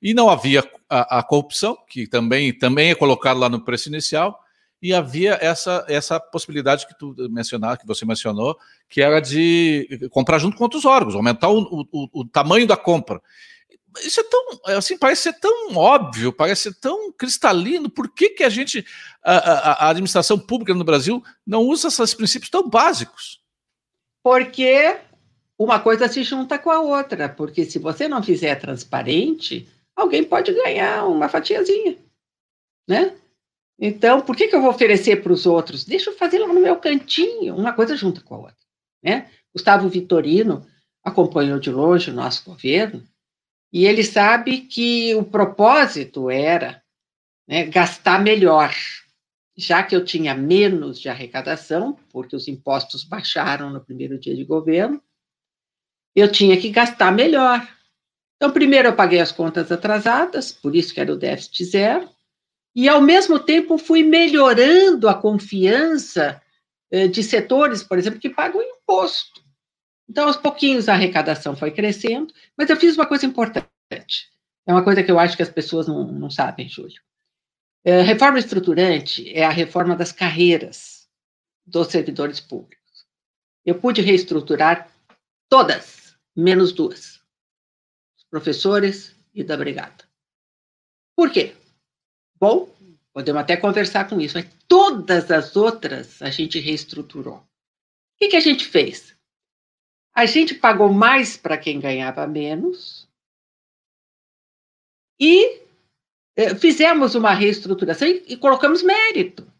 [0.00, 4.40] E não havia a, a, corrupção, que também, também é colocado lá no preço inicial.
[4.80, 8.56] e havia essa, essa possibilidade que tu mencionar, que você mencionou,
[8.88, 13.20] que era de comprar junto com outros órgãos, aumentar o, o, o tamanho da compra.
[14.00, 17.90] Isso é tão, assim, parece ser tão óbvio, parece ser tão cristalino.
[17.90, 18.84] Por que, que a gente,
[19.22, 23.40] a, a, a administração pública no Brasil, não usa esses princípios tão básicos?
[24.22, 24.98] Porque
[25.58, 30.52] uma coisa se junta com a outra, porque se você não fizer transparente, alguém pode
[30.52, 31.98] ganhar uma fatiazinha,
[32.88, 33.16] né?
[33.78, 35.84] Então, por que, que eu vou oferecer para os outros?
[35.84, 38.56] Deixa eu fazer lá no meu cantinho, uma coisa junta com a outra,
[39.02, 39.30] né?
[39.52, 40.66] Gustavo Vitorino
[41.04, 43.02] acompanhou de longe o nosso governo
[43.72, 46.82] e ele sabe que o propósito era
[47.48, 48.74] né, gastar melhor,
[49.56, 54.44] já que eu tinha menos de arrecadação, porque os impostos baixaram no primeiro dia de
[54.44, 55.02] governo,
[56.14, 57.66] eu tinha que gastar melhor.
[58.36, 62.10] Então, primeiro eu paguei as contas atrasadas, por isso que era o déficit zero,
[62.74, 66.42] e ao mesmo tempo fui melhorando a confiança
[66.90, 69.42] eh, de setores, por exemplo, que pagam imposto.
[70.12, 74.30] Então, aos pouquinhos a arrecadação foi crescendo, mas eu fiz uma coisa importante.
[74.66, 77.00] É uma coisa que eu acho que as pessoas não, não sabem, Júlio.
[77.82, 81.08] É, reforma estruturante é a reforma das carreiras
[81.64, 83.06] dos servidores públicos.
[83.64, 84.92] Eu pude reestruturar
[85.48, 87.18] todas menos duas:
[88.28, 90.04] professores e da brigada.
[91.16, 91.54] Por quê?
[92.38, 92.68] Bom,
[93.14, 97.36] podemos até conversar com isso, mas todas as outras a gente reestruturou.
[97.36, 97.44] O
[98.18, 99.16] que, que a gente fez?
[100.14, 103.08] A gente pagou mais para quem ganhava menos
[105.18, 105.62] e
[106.36, 109.50] eh, fizemos uma reestruturação e, e colocamos mérito,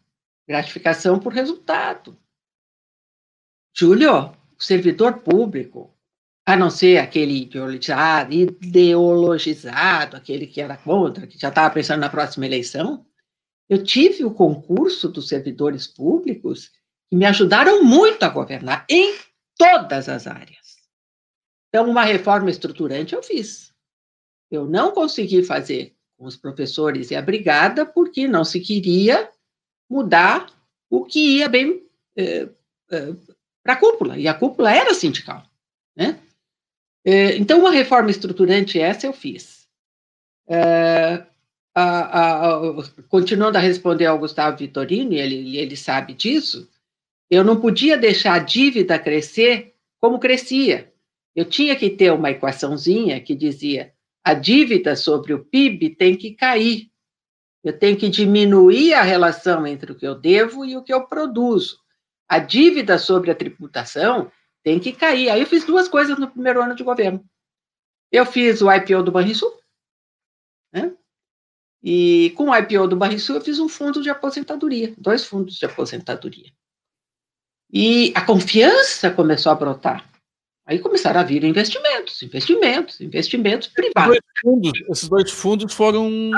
[0.47, 2.17] gratificação por resultado.
[3.75, 5.91] Júlio, o servidor público,
[6.45, 12.09] a não ser aquele ideologizado, ideologizado, aquele que era contra, que já estava pensando na
[12.09, 13.05] próxima eleição,
[13.67, 16.69] eu tive o concurso dos servidores públicos
[17.09, 19.17] que me ajudaram muito a governar em
[19.63, 20.77] todas as áreas.
[21.69, 23.73] Então, uma reforma estruturante eu fiz.
[24.51, 29.31] Eu não consegui fazer com os professores e a brigada porque não se queria
[29.89, 30.47] mudar
[30.89, 31.83] o que ia bem
[32.15, 32.49] eh,
[32.91, 33.15] eh,
[33.63, 35.43] para a cúpula, e a cúpula era sindical.
[35.95, 36.19] Né?
[37.05, 39.67] É, então, uma reforma estruturante essa eu fiz.
[40.49, 41.25] A,
[41.73, 42.59] a, a,
[43.07, 46.69] continuando a responder ao Gustavo Vitorino, e ele, ele sabe disso,
[47.33, 50.93] eu não podia deixar a dívida crescer como crescia.
[51.35, 53.93] Eu tinha que ter uma equaçãozinha que dizia
[54.23, 56.91] a dívida sobre o PIB tem que cair.
[57.63, 61.07] Eu tenho que diminuir a relação entre o que eu devo e o que eu
[61.07, 61.79] produzo.
[62.27, 64.31] A dívida sobre a tributação
[64.63, 65.29] tem que cair.
[65.29, 67.23] Aí eu fiz duas coisas no primeiro ano de governo.
[68.11, 69.51] Eu fiz o IPO do Banrisul,
[70.71, 70.95] né?
[71.81, 75.65] E com o IPO do Banrisul eu fiz um fundo de aposentadoria, dois fundos de
[75.65, 76.51] aposentadoria.
[77.73, 80.07] E a confiança começou a brotar.
[80.65, 84.15] Aí começaram a vir investimentos, investimentos, investimentos privados.
[84.15, 86.31] Esses dois fundos, esses dois fundos foram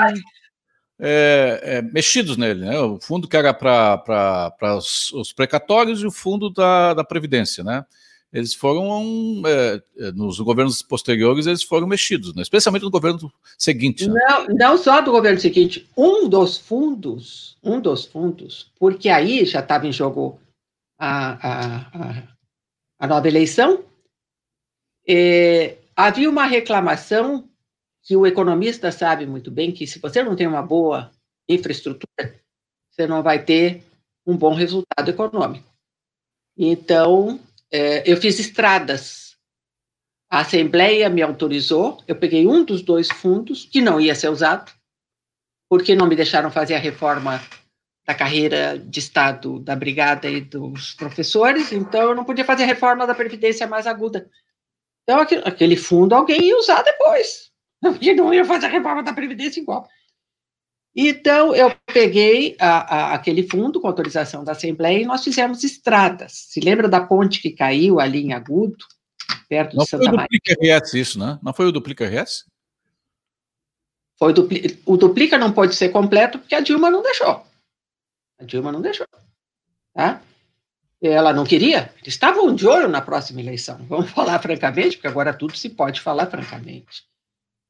[0.98, 2.80] é, é, mexidos nele, né?
[2.80, 7.84] O fundo que era para os, os precatórios e o fundo da, da Previdência, né?
[8.32, 12.42] eles foram, é, é, nos governos posteriores, eles foram mexidos, né?
[12.42, 14.06] especialmente no governo seguinte.
[14.08, 14.20] Né?
[14.28, 19.60] Não, não só do governo seguinte, um dos fundos, um dos fundos, porque aí já
[19.60, 20.38] estava em jogo
[20.98, 22.36] a, a,
[22.98, 23.84] a, nova eleição,
[25.06, 27.48] é, havia uma reclamação
[28.02, 31.10] que o economista sabe muito bem, que se você não tem uma boa
[31.48, 32.40] infraestrutura,
[32.90, 33.84] você não vai ter
[34.26, 35.68] um bom resultado econômico.
[36.56, 39.36] Então, é, eu fiz estradas.
[40.30, 44.72] A Assembleia me autorizou, eu peguei um dos dois fundos, que não ia ser usado,
[45.68, 47.40] porque não me deixaram fazer a reforma
[48.06, 53.06] da carreira de Estado da Brigada e dos professores, então eu não podia fazer reforma
[53.06, 54.30] da Previdência mais aguda.
[55.02, 57.50] Então, aquele fundo alguém ia usar depois,
[57.82, 59.88] porque não ia fazer a reforma da Previdência igual.
[60.94, 66.32] Então, eu peguei a, a, aquele fundo com autorização da Assembleia e nós fizemos estradas.
[66.48, 68.78] Se lembra da ponte que caiu ali em Agudo,
[69.48, 70.16] perto Não de Santa Maria?
[70.16, 71.38] Não foi o Duplica RS isso, né?
[71.42, 72.44] Não foi o Duplica RS?
[74.18, 77.45] Foi o, dupli, o Duplica não pode ser completo porque a Dilma não deixou.
[78.38, 79.06] A Dilma não deixou.
[79.94, 80.20] Tá?
[81.02, 81.90] Ela não queria.
[82.02, 83.78] Eles estavam de olho na próxima eleição.
[83.88, 87.04] Vamos falar francamente, porque agora tudo se pode falar francamente.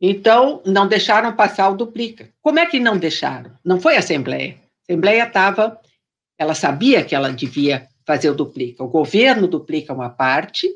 [0.00, 2.28] Então, não deixaram passar o duplica.
[2.42, 3.52] Como é que não deixaram?
[3.64, 4.54] Não foi a Assembleia.
[4.54, 5.80] A Assembleia estava,
[6.38, 8.84] ela sabia que ela devia fazer o duplica.
[8.84, 10.68] O governo duplica uma parte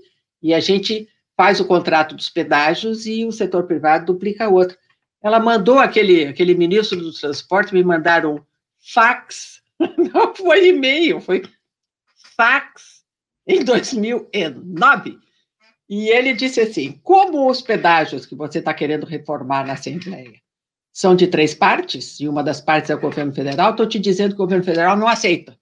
[0.42, 4.76] e a gente faz o contrato dos pedágios e o setor privado duplica outra.
[5.22, 8.40] Ela mandou aquele, aquele ministro do transporte me mandar um
[8.78, 9.59] fax
[10.12, 11.42] Não foi e-mail, foi
[12.36, 13.02] fax
[13.46, 15.18] em 2009.
[15.88, 20.40] E ele disse assim: como os pedágios que você está querendo reformar na Assembleia
[20.92, 24.34] são de três partes, e uma das partes é o governo federal, estou te dizendo
[24.34, 25.58] que o governo federal não aceita.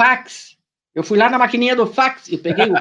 [0.00, 0.58] Fax.
[0.94, 2.74] Eu fui lá na maquininha do fax e peguei o.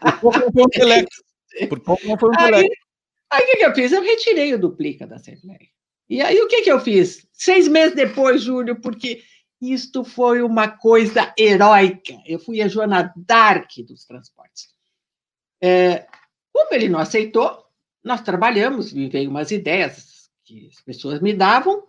[0.00, 1.22] Por pouco não foi um telex.
[1.68, 2.76] Por pouco não foi um telex.
[3.30, 3.92] Aí o que, que eu fiz?
[3.92, 5.68] Eu retirei o duplica da Assembleia.
[6.08, 7.26] E aí o que, que eu fiz?
[7.32, 9.22] Seis meses depois, Júlio, porque
[9.60, 12.14] isto foi uma coisa heróica.
[12.26, 14.68] Eu fui a Joana Dark dos transportes.
[15.62, 16.06] É,
[16.52, 17.64] como ele não aceitou,
[18.02, 21.82] nós trabalhamos, me umas ideias que as pessoas me davam.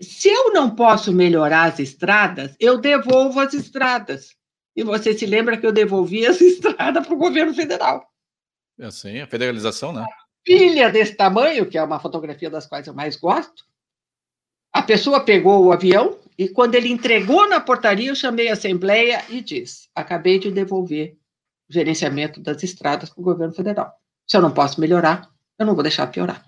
[0.00, 4.36] Se eu não posso melhorar as estradas, eu devolvo as estradas.
[4.76, 8.06] E você se lembra que eu devolvi as estradas para o governo federal.
[8.78, 10.06] É sim, a federalização, né?
[10.46, 13.64] Filha desse tamanho, que é uma fotografia das quais eu mais gosto,
[14.72, 19.24] a pessoa pegou o avião e quando ele entregou na portaria, eu chamei a Assembleia
[19.28, 21.16] e disse: acabei de devolver
[21.68, 23.92] o gerenciamento das estradas para o governo federal.
[24.26, 26.46] Se eu não posso melhorar, eu não vou deixar piorar.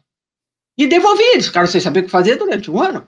[0.78, 3.07] E devolvi, eles ficaram sem saber o que fazer durante um ano.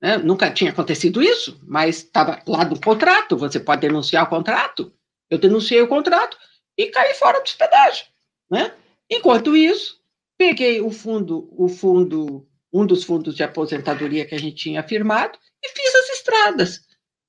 [0.00, 0.18] Né?
[0.18, 4.92] Nunca tinha acontecido isso, mas estava lá do contrato, você pode denunciar o contrato.
[5.28, 6.36] Eu denunciei o contrato
[6.76, 8.06] e caí fora do hospedagem.
[8.50, 8.72] Né?
[9.10, 10.00] Enquanto isso,
[10.38, 15.38] peguei o fundo, o fundo um dos fundos de aposentadoria que a gente tinha firmado,
[15.62, 16.80] e fiz as estradas.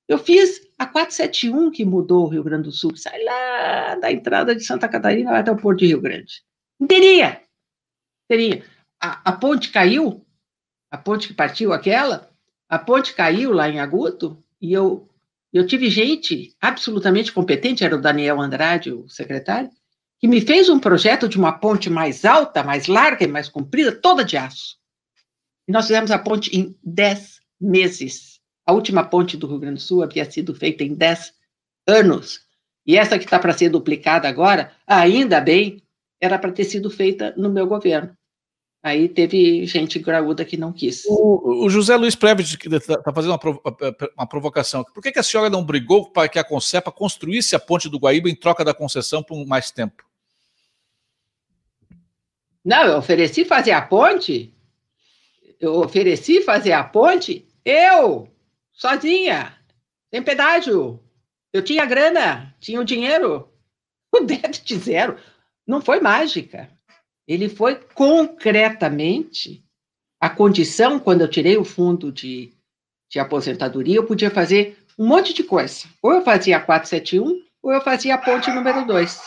[0.08, 4.10] Eu fiz a 471 que mudou o Rio Grande do Sul, que sai lá da
[4.10, 6.42] entrada de Santa Catarina até o Porto de Rio Grande.
[6.88, 7.40] Teria,
[8.28, 8.64] teria.
[9.00, 10.24] A, a ponte caiu,
[10.90, 12.30] a ponte que partiu aquela,
[12.68, 15.08] a ponte caiu lá em Agudo, e eu,
[15.52, 19.70] eu tive gente absolutamente competente, era o Daniel Andrade, o secretário,
[20.18, 23.92] que me fez um projeto de uma ponte mais alta, mais larga e mais comprida,
[23.92, 24.76] toda de aço.
[25.68, 28.40] E nós fizemos a ponte em 10 meses.
[28.64, 31.32] A última ponte do Rio Grande do Sul havia sido feita em 10
[31.86, 32.40] anos.
[32.86, 35.82] E essa que está para ser duplicada agora, ainda bem,
[36.20, 38.15] era para ter sido feita no meu governo.
[38.86, 41.04] Aí teve gente graúda que não quis.
[41.06, 43.40] O, o José Luiz Preves está fazendo uma,
[44.16, 44.84] uma, provocação.
[44.84, 47.98] Por que, que, a senhora não brigou para que a Concepa construísse a ponte do
[47.98, 50.04] Guaíba em troca da concessão por mais tempo?
[52.64, 54.56] Não, eu ofereci fazer a ponte
[55.60, 58.28] eu ofereci fazer a ponte, eu,
[58.72, 59.56] sozinha,
[60.10, 61.02] sem pedágio.
[61.52, 63.52] Eu tinha grana, tinha o dinheiro.
[64.14, 65.18] O déficit zero
[65.66, 66.70] não foi mágica.
[67.26, 69.64] Ele foi concretamente
[70.20, 72.52] a condição, quando eu tirei o fundo de,
[73.10, 75.84] de aposentadoria, eu podia fazer um monte de coisa.
[76.02, 79.20] Ou eu fazia a 471, ou eu fazia a ponte número 2.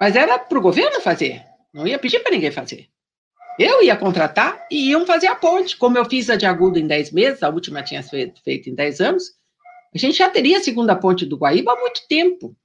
[0.00, 2.88] Mas era para o governo fazer, não ia pedir para ninguém fazer.
[3.58, 5.76] Eu ia contratar e iam fazer a ponte.
[5.76, 8.74] Como eu fiz a de agudo em 10 meses, a última tinha feito, feito em
[8.74, 9.24] 10 anos,
[9.94, 12.56] a gente já teria a segunda ponte do Guaíba há muito tempo.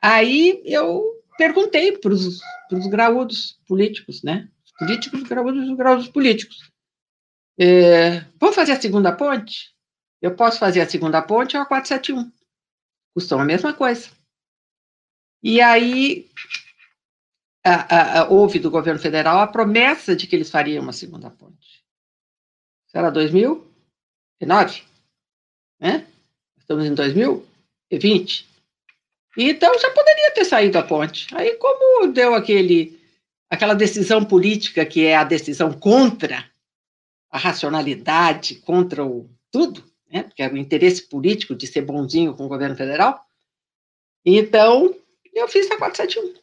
[0.00, 1.02] Aí eu
[1.36, 2.40] perguntei para os
[2.88, 4.48] graúdos políticos, né?
[4.78, 6.70] Políticos, graúdos, graúdos políticos.
[7.58, 9.74] É, fazer a segunda ponte?
[10.22, 12.32] Eu posso fazer a segunda ponte ou a 471.
[13.12, 14.10] Custou a mesma coisa.
[15.42, 16.30] E aí
[17.64, 21.84] a, a, houve do governo federal a promessa de que eles fariam uma segunda ponte.
[22.86, 24.82] Isso era 2009,
[25.80, 26.06] né?
[26.56, 28.53] Estamos em 2020.
[29.36, 31.26] Então já poderia ter saído a ponte.
[31.34, 33.00] Aí, como deu aquele,
[33.50, 36.44] aquela decisão política que é a decisão contra
[37.30, 40.22] a racionalidade, contra o tudo, né?
[40.22, 43.20] Porque é o interesse político de ser bonzinho com o governo federal.
[44.24, 44.94] Então,
[45.34, 46.34] eu fiz a 471.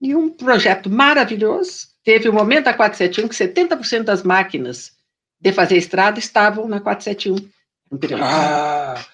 [0.00, 1.88] E um projeto maravilhoso.
[2.04, 4.92] Teve o um momento da 471 que 70% das máquinas
[5.40, 7.50] de fazer estrada estavam na 471.
[8.22, 9.04] Ah.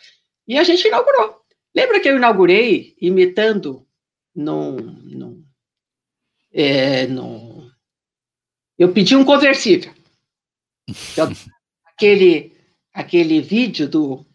[0.47, 1.38] E a gente inaugurou.
[1.79, 3.87] Lembra que eu inaugurei imitando
[4.35, 5.45] num, num,
[6.53, 7.71] é, num
[8.77, 9.95] eu pedi um conversível.
[10.88, 11.31] Então,
[11.87, 12.53] aquele,
[12.93, 14.27] aquele vídeo do,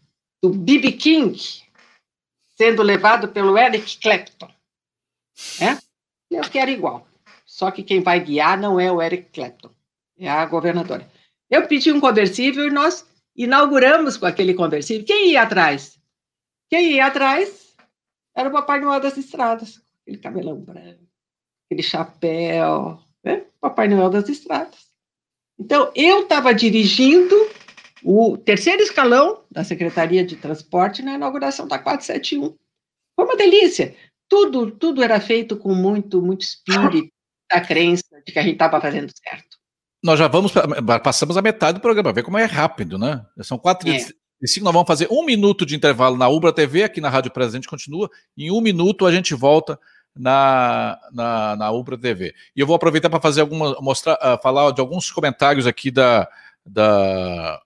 [0.42, 0.92] do B.B.
[0.92, 1.38] King
[2.56, 4.50] sendo levado pelo Eric Clapton.
[5.60, 5.78] Né?
[6.30, 7.06] Eu quero igual.
[7.44, 9.70] Só que quem vai guiar não é o Eric Clapton,
[10.16, 11.06] é a governadora.
[11.50, 13.06] Eu pedi um conversível e nós
[13.36, 15.04] inauguramos com aquele conversível.
[15.04, 16.02] Quem ia atrás?
[16.68, 17.74] Quem ia atrás
[18.34, 19.82] era o Papai Noel das estradas.
[20.02, 21.04] Aquele cabelão branco,
[21.66, 23.44] aquele chapéu, né?
[23.60, 24.92] Papai Noel das estradas.
[25.58, 27.34] Então, eu estava dirigindo
[28.02, 32.56] o terceiro escalão da Secretaria de Transporte na inauguração da 471.
[33.16, 33.94] Foi uma delícia
[34.28, 37.08] tudo, tudo era feito com muito, muito espírito,
[37.50, 39.56] a crença de que a gente estava fazendo certo.
[40.02, 40.52] Nós já vamos,
[41.02, 43.24] passamos a metade do programa, ver como é rápido, né?
[43.42, 43.98] São quatro, é.
[44.62, 48.10] Nós vamos fazer um minuto de intervalo na Ubra TV, aqui na Rádio Presente continua.
[48.36, 49.78] Em um minuto a gente volta
[50.14, 52.34] na, na, na Ubra TV.
[52.54, 56.28] E eu vou aproveitar para fazer alguma, mostrar, uh, falar de alguns comentários aqui da,
[56.64, 57.60] da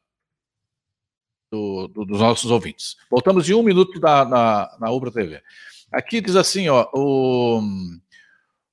[1.51, 2.97] do, do, dos nossos ouvintes.
[3.11, 5.43] Voltamos em um minuto na, na, na Ubra TV.
[5.91, 7.61] Aqui diz assim, ó, o,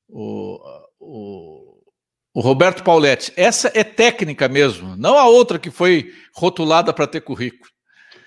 [0.09, 0.59] o,
[0.99, 1.81] o,
[2.33, 7.21] o Roberto Pauletti, essa é técnica mesmo, não a outra que foi rotulada para ter
[7.21, 7.74] currículo.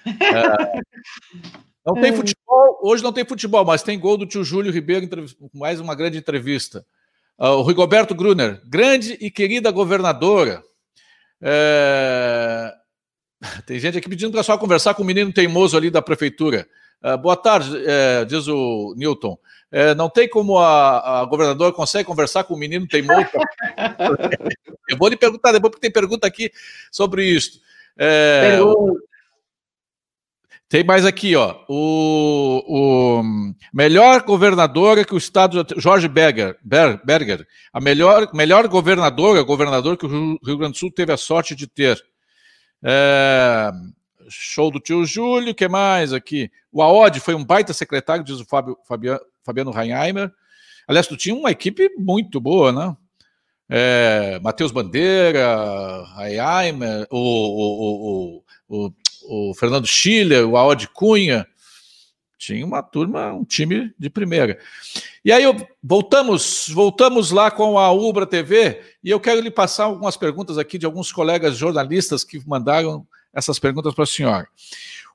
[0.09, 0.81] É,
[1.87, 2.13] não tem é.
[2.13, 5.09] futebol, hoje não tem futebol, mas tem gol do tio Júlio Ribeiro,
[5.55, 6.85] mais uma grande entrevista.
[7.39, 10.63] Uh, o Rigoberto Gruner, grande e querida governadora.
[11.41, 12.75] É...
[13.65, 16.67] Tem gente aqui pedindo para só conversar com o menino teimoso ali da prefeitura.
[17.01, 19.39] Uh, boa tarde, é, diz o Newton.
[19.71, 23.29] É, não tem como a, a, governadora consegue conversar com o menino teimoso?
[24.89, 26.51] Eu vou lhe perguntar depois, porque tem pergunta aqui
[26.91, 27.61] sobre isso.
[27.97, 28.59] É,
[30.69, 31.65] tem mais aqui, ó.
[31.67, 33.23] O, o
[33.73, 35.67] melhor governadora que o estado.
[35.79, 41.11] Jorge Berger, Berger a melhor, melhor governadora, governador que o Rio Grande do Sul teve
[41.11, 41.99] a sorte de ter.
[42.83, 43.71] É,
[44.29, 46.51] show do tio Júlio, que mais aqui?
[46.71, 48.45] O Aod foi um baita secretário, diz o
[48.87, 50.31] Fabiano, Fabiano Reinheimer.
[50.87, 52.97] Aliás, tu tinha uma equipe muito boa, né?
[53.71, 58.93] É, Matheus Bandeira, Reinheimer, o, o, o, o
[59.29, 61.47] o Fernando Schiller, o Aod Cunha.
[62.39, 64.59] Tinha uma turma, um time de primeira.
[65.25, 65.43] E aí
[65.83, 70.79] voltamos, voltamos lá com a Ubra TV e eu quero lhe passar algumas perguntas aqui
[70.79, 74.49] de alguns colegas jornalistas que mandaram essas perguntas para a senhora.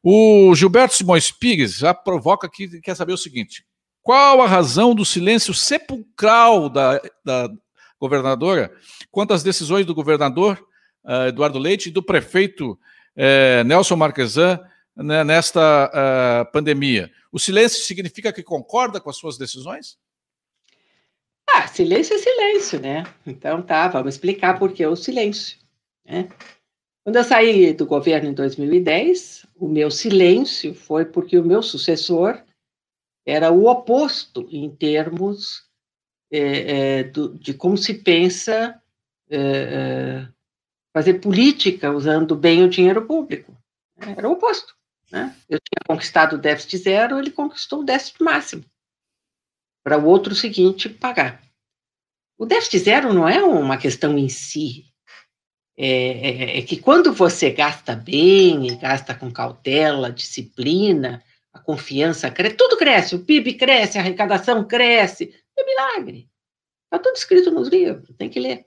[0.04, 3.66] O Gilberto Simões Pires já provoca aqui, quer saber o seguinte:
[4.02, 7.50] qual a razão do silêncio sepulcral da, da
[7.98, 8.70] governadora
[9.10, 10.62] quanto às decisões do governador
[11.06, 12.78] uh, Eduardo Leite e do prefeito
[13.16, 14.60] é, Nelson Marquesan
[14.96, 17.12] né, nesta uh, pandemia.
[17.32, 19.98] O silêncio significa que concorda com as suas decisões?
[21.50, 23.04] Ah, silêncio é silêncio, né?
[23.26, 25.58] Então tá, vamos explicar por que o silêncio.
[26.06, 26.30] Né?
[27.04, 32.42] Quando eu saí do governo em 2010, o meu silêncio foi porque o meu sucessor
[33.26, 35.64] era o oposto em termos
[36.32, 38.82] é, é, do, de como se pensa
[39.30, 40.33] é, é
[40.94, 43.58] fazer política usando bem o dinheiro público.
[44.00, 44.76] Era o oposto.
[45.12, 45.36] Né?
[45.50, 48.64] Eu tinha conquistado o déficit zero, ele conquistou o déficit máximo,
[49.84, 51.42] para o outro seguinte pagar.
[52.38, 54.94] O déficit zero não é uma questão em si,
[55.76, 62.56] é, é, é que quando você gasta bem, gasta com cautela, disciplina, a confiança cresce,
[62.56, 66.30] tudo cresce, o PIB cresce, a arrecadação cresce, é milagre.
[66.86, 68.66] Está tudo escrito nos livros, tem que ler.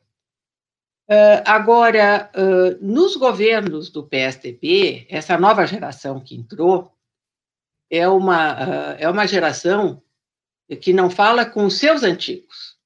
[1.09, 6.93] Uh, agora, uh, nos governos do PSDB, essa nova geração que entrou
[7.89, 10.03] é uma, uh, é uma geração
[10.81, 12.77] que não fala com os seus antigos.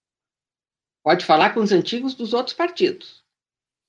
[1.03, 3.25] Pode falar com os antigos dos outros partidos.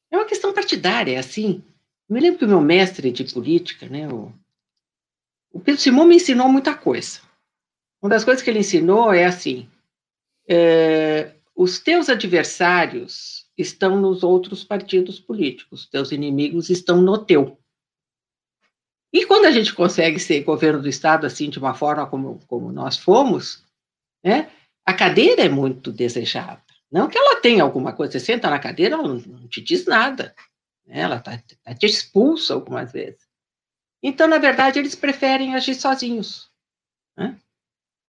[0.10, 1.62] É uma questão partidária, é assim.
[2.08, 4.34] Eu me lembro que o meu mestre de política, né, o,
[5.52, 7.20] o Pedro Simão me ensinou muita coisa.
[8.02, 9.70] Uma das coisas que ele ensinou é assim:
[10.48, 17.58] é, os teus adversários estão nos outros partidos políticos, teus inimigos estão no teu.
[19.14, 22.72] E quando a gente consegue ser governo do Estado assim, de uma forma como, como
[22.72, 23.66] nós fomos,
[24.24, 24.50] né,
[24.86, 26.62] a cadeira é muito desejada.
[26.90, 30.34] Não que ela tenha alguma coisa, você senta na cadeira, ela não, te diz nada.
[30.86, 33.30] Né, ela tá, tá, te expulsa algumas vezes.
[34.02, 36.50] Então, na verdade, eles preferem agir sozinhos.
[37.18, 37.38] Né?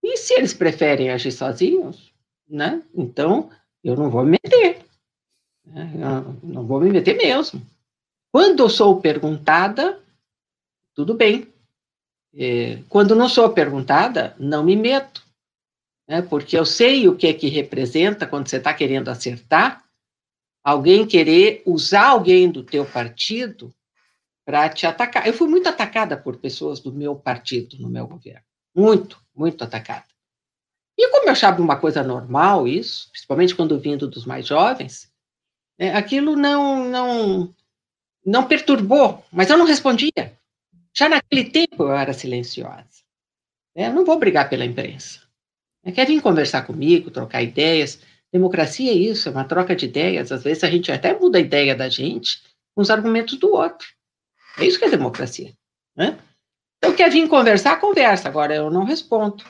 [0.02, 2.12] E se eles preferem agir sozinhos,
[2.48, 3.50] né, então
[3.84, 4.84] eu não vou me meter.
[5.66, 7.64] Eu não vou me meter mesmo.
[8.32, 10.00] Quando sou perguntada,
[10.94, 11.46] tudo bem.
[12.34, 15.22] É, quando não sou perguntada, não me meto.
[16.08, 16.22] Né?
[16.22, 19.84] Porque eu sei o que é que representa quando você está querendo acertar,
[20.64, 23.72] alguém querer usar alguém do teu partido
[24.44, 25.26] para te atacar.
[25.26, 28.42] Eu fui muito atacada por pessoas do meu partido no meu governo.
[28.74, 30.06] Muito, muito atacada.
[30.98, 35.11] E como eu achava uma coisa normal isso, principalmente quando vindo dos mais jovens,
[35.82, 37.54] é, aquilo não, não,
[38.24, 40.38] não perturbou, mas eu não respondia.
[40.96, 43.02] Já naquele tempo eu era silenciosa.
[43.74, 45.20] É, eu não vou brigar pela imprensa.
[45.82, 48.00] É, quer vir conversar comigo, trocar ideias.
[48.32, 50.30] Democracia é isso, é uma troca de ideias.
[50.30, 52.40] Às vezes a gente até muda a ideia da gente
[52.76, 53.88] com os argumentos do outro.
[54.58, 55.52] É isso que é democracia.
[55.96, 56.16] Né?
[56.78, 58.28] Então, quer vir conversar, conversa.
[58.28, 59.44] Agora, eu não respondo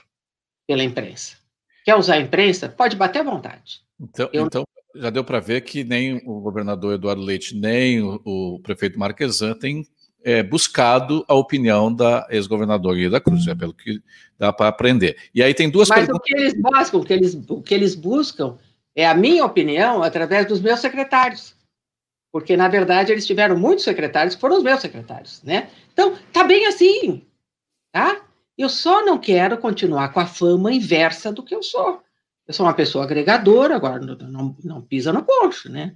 [0.66, 1.36] pela imprensa.
[1.84, 2.70] Quer usar a imprensa?
[2.70, 3.82] Pode bater à vontade.
[4.00, 4.64] Então, eu, então
[4.94, 9.54] já deu para ver que nem o governador Eduardo Leite, nem o, o prefeito Marquesan
[9.54, 9.86] têm
[10.24, 14.00] é, buscado a opinião da ex-governadora da Cruz, é pelo que
[14.38, 15.16] dá para aprender.
[15.34, 16.20] E aí tem duas Mas perguntas.
[16.22, 18.58] Mas o que eles buscam, o que eles, o que eles buscam
[18.94, 21.54] é a minha opinião através dos meus secretários.
[22.30, 25.68] Porque, na verdade, eles tiveram muitos secretários que foram os meus secretários, né?
[25.92, 27.26] Então, tá bem assim,
[27.92, 28.22] tá?
[28.56, 32.02] Eu só não quero continuar com a fama inversa do que eu sou.
[32.52, 35.94] Eu sou uma pessoa agregadora, agora não, não, pisa no poncho, né?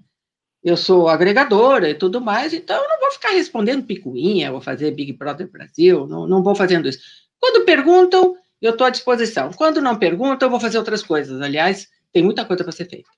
[0.64, 4.90] Eu sou agregadora e tudo mais, então eu não vou ficar respondendo picuinha, vou fazer
[4.92, 6.98] Big Brother Brasil, não, não vou fazendo isso.
[7.38, 9.52] Quando perguntam, eu estou à disposição.
[9.52, 11.42] Quando não perguntam, eu vou fazer outras coisas.
[11.42, 13.10] Aliás, tem muita coisa para ser feita.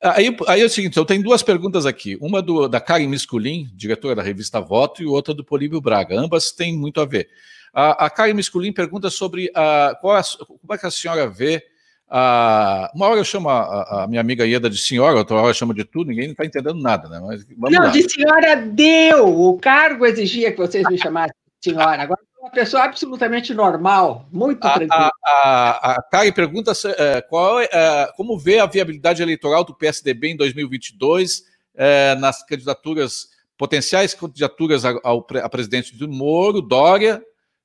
[0.00, 2.16] Aí, aí, é o seguinte, eu tenho duas perguntas aqui.
[2.20, 6.16] Uma do, da Karen Misculin, diretora da revista Voto, e outra do Políbio Braga.
[6.16, 7.28] Ambas têm muito a ver.
[7.74, 11.60] A, a Karen Misculin pergunta sobre a, qual a, como é que a senhora vê
[12.08, 15.54] ah, uma hora eu chamo a, a, minha amiga Ieda de senhora, outra hora eu
[15.54, 17.20] chamo de tudo, ninguém está entendendo nada, né?
[17.56, 17.88] Mas não, lá.
[17.88, 19.26] de senhora deu.
[19.26, 22.02] O cargo exigia que vocês me chamassem de senhora.
[22.02, 25.10] Agora uma pessoa absolutamente normal, muito tranquila.
[25.24, 29.74] A, a, a Kari pergunta é, qual é, é, como vê a viabilidade eleitoral do
[29.74, 31.42] PSDB em 2022
[31.74, 37.20] é, nas candidaturas, potenciais candidaturas ao, a presidente do Moro, Dória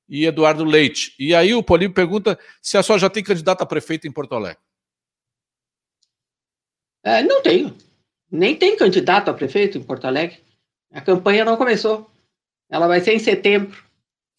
[0.08, 1.14] e Eduardo Leite.
[1.18, 4.34] E aí o Políbio pergunta se a sua já tem candidato a prefeito em Porto
[4.34, 4.62] Alegre.
[7.04, 7.76] É, não tenho.
[8.30, 10.38] Nem tem candidato a prefeito em Porto Alegre.
[10.92, 12.10] A campanha não começou.
[12.70, 13.82] Ela vai ser em setembro,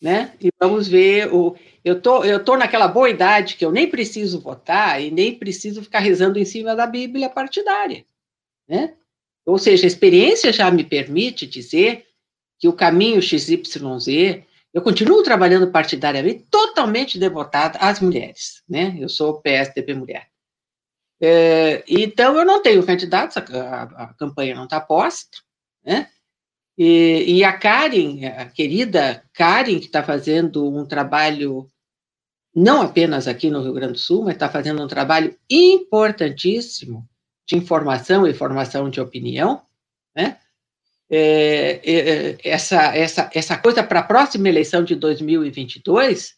[0.01, 0.33] né?
[0.41, 1.55] E vamos ver o.
[1.83, 5.83] Eu tô, eu tô naquela boa idade que eu nem preciso votar e nem preciso
[5.83, 8.05] ficar rezando em cima da Bíblia partidária,
[8.67, 8.95] né?
[9.45, 12.07] Ou seja, a experiência já me permite dizer
[12.57, 14.41] que o caminho XYZ
[14.73, 18.97] eu continuo trabalhando partidariamente, totalmente devotada às mulheres, né?
[18.99, 20.27] Eu sou PSDB Mulher.
[21.21, 25.37] É, então, eu não tenho candidatos, a, a, campanha não está posta,
[25.85, 26.09] né?
[26.75, 31.71] E, e, a Karen, a querida Karen, que está fazendo um trabalho,
[32.53, 37.07] não apenas aqui no Rio Grande do Sul, mas está fazendo um trabalho importantíssimo
[37.47, 39.61] de informação e formação de opinião,
[40.15, 40.39] né?
[41.09, 46.33] É, é, é, essa, essa, essa coisa para a próxima eleição de 2022,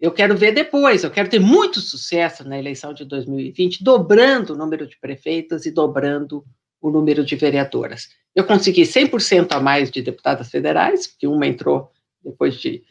[0.00, 4.56] eu quero ver depois, eu quero ter muito sucesso na eleição de 2020, dobrando o
[4.56, 6.44] número de prefeitas e dobrando
[6.80, 8.08] o número de vereadoras.
[8.34, 11.90] Eu consegui 100% a mais de deputadas federais, porque uma entrou
[12.24, 12.82] depois de.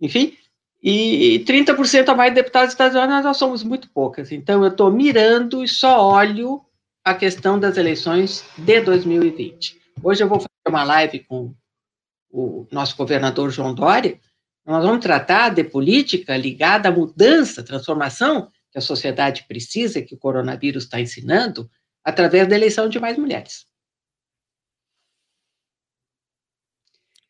[0.00, 0.36] Enfim,
[0.82, 4.32] e 30% a mais de deputadas estaduais, nós somos muito poucas.
[4.32, 6.60] Então, eu estou mirando e só olho
[7.04, 9.79] a questão das eleições de 2020.
[10.02, 11.54] Hoje eu vou fazer uma live com
[12.30, 14.18] o nosso governador João Dória.
[14.64, 20.18] Nós vamos tratar de política ligada à mudança, transformação que a sociedade precisa, que o
[20.18, 21.68] coronavírus está ensinando,
[22.04, 23.66] através da eleição de mais mulheres.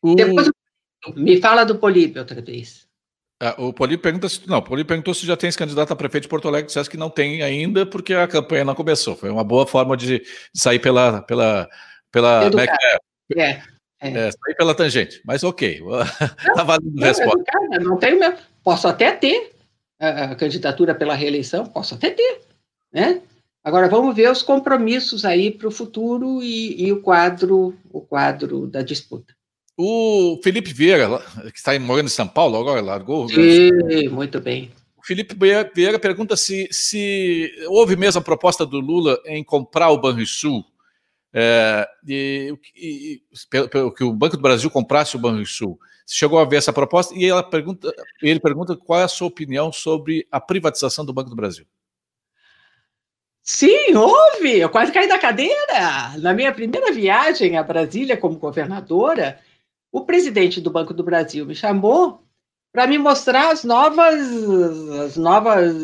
[0.03, 0.49] Depois,
[1.15, 2.87] me fala do Políbio outra vez.
[3.41, 6.23] Ah, o Políbio pergunta se não, o perguntou se já tem esse candidato a prefeito
[6.23, 9.15] de Porto Alegre, dissesse que não tem ainda, porque a campanha não começou.
[9.15, 11.67] Foi uma boa forma de, de sair pela, pela
[12.11, 12.45] pela.
[12.45, 13.61] É, é,
[14.01, 14.09] é.
[14.09, 15.81] é, sair pela tangente, mas ok.
[16.47, 17.39] Está valendo não, resposta.
[17.39, 18.37] Educada, não tenho mesmo.
[18.63, 19.51] Posso até ter
[19.99, 22.41] a, a candidatura pela reeleição, posso até ter,
[22.91, 23.21] né?
[23.63, 28.65] Agora vamos ver os compromissos aí para o futuro e, e, o quadro, o quadro
[28.65, 29.35] da disputa.
[29.77, 31.19] O Felipe Vieira,
[31.51, 33.29] que está morando em São Paulo, agora largou.
[33.29, 34.71] Sim, muito bem.
[34.97, 35.35] O Felipe
[35.75, 40.65] Vieira pergunta se, se houve mesmo a proposta do Lula em comprar o Banrisul
[41.33, 43.21] é, e, e,
[43.95, 45.79] que o Banco do Brasil comprasse o Banrisul.
[46.05, 49.27] Você chegou a ver essa proposta e ela pergunta, ele pergunta qual é a sua
[49.27, 51.65] opinião sobre a privatização do Banco do Brasil.
[53.43, 54.59] Sim, houve.
[54.59, 56.17] Eu quase caí da cadeira.
[56.19, 59.39] Na minha primeira viagem a Brasília como governadora,
[59.91, 62.23] o presidente do Banco do Brasil me chamou
[62.71, 64.15] para me mostrar as novas,
[65.05, 65.75] as novas,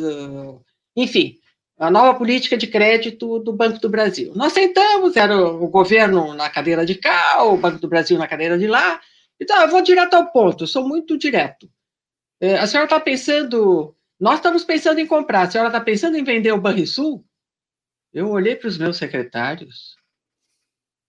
[0.96, 1.38] enfim,
[1.78, 4.32] a nova política de crédito do Banco do Brasil.
[4.36, 8.58] Nós sentamos, era o governo na cadeira de cá, o Banco do Brasil na cadeira
[8.58, 9.00] de lá.
[9.40, 11.70] Então, eu vou direto ao ponto, eu sou muito direto.
[12.42, 16.24] É, a senhora está pensando, nós estamos pensando em comprar, a senhora está pensando em
[16.24, 17.24] vender o Banrisul?
[18.12, 19.96] Eu olhei para os meus secretários,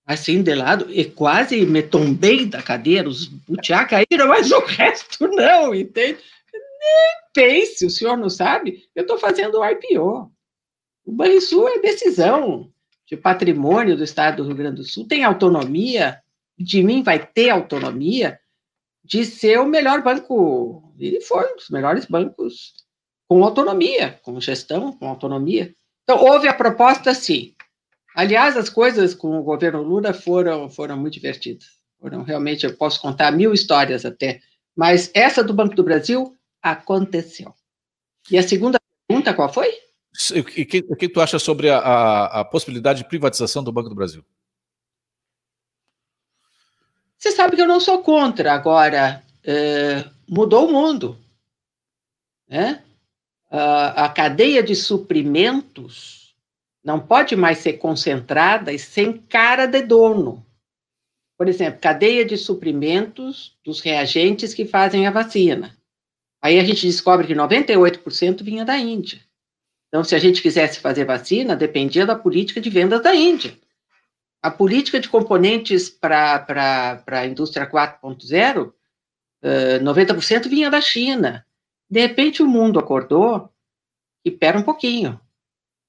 [0.05, 5.29] assim, de lado, e quase me tombei da cadeira, os butiá caíram, mas o resto
[5.29, 6.19] não, entende?
[6.53, 8.87] Nem pense, o senhor não sabe?
[8.95, 10.31] Eu estou fazendo o IPO.
[11.09, 12.71] O Banrisul é decisão
[13.07, 16.21] de patrimônio do Estado do Rio Grande do Sul, tem autonomia,
[16.59, 18.39] de mim vai ter autonomia
[19.03, 20.93] de ser o melhor banco.
[20.99, 22.75] Ele foi um dos melhores bancos
[23.27, 25.75] com autonomia, com gestão, com autonomia.
[26.03, 27.55] Então, houve a proposta, sim.
[28.15, 31.69] Aliás, as coisas com o governo Lula foram, foram muito divertidas.
[31.99, 34.41] Foram realmente, eu posso contar mil histórias até,
[34.77, 37.55] mas essa do Banco do Brasil aconteceu.
[38.31, 38.79] E a segunda
[39.09, 39.88] pergunta qual foi?
[40.37, 43.95] O que, que tu acha sobre a, a, a possibilidade de privatização do Banco do
[43.95, 44.25] Brasil?
[47.17, 48.53] Você sabe que eu não sou contra.
[48.53, 51.19] Agora, é, mudou o mundo.
[52.49, 52.83] Né?
[53.51, 56.35] A, a cadeia de suprimentos
[56.83, 60.45] não pode mais ser concentrada e sem cara de dono.
[61.37, 65.77] Por exemplo, cadeia de suprimentos dos reagentes que fazem a vacina.
[66.41, 69.21] Aí a gente descobre que 98% vinha da Índia.
[69.89, 73.57] Então, se a gente quisesse fazer vacina, dependia da política de vendas da Índia.
[74.43, 78.73] A política de componentes para a indústria 4.0, uh,
[79.83, 81.45] 90% vinha da China.
[81.91, 83.51] De repente, o mundo acordou
[84.25, 85.19] e pera um pouquinho.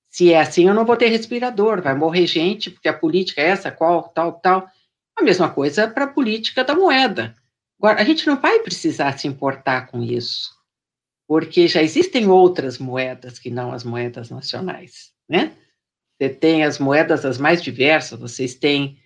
[0.09, 3.49] Se é assim, eu não vou ter respirador, vai morrer gente, porque a política é
[3.49, 4.67] essa, qual, tal, tal.
[5.15, 7.35] A mesma coisa para a política da moeda.
[7.77, 10.49] Agora, a gente não vai precisar se importar com isso,
[11.29, 15.55] porque já existem outras moedas que não as moedas nacionais, né?
[16.17, 18.97] Você tem as moedas as mais diversas, vocês têm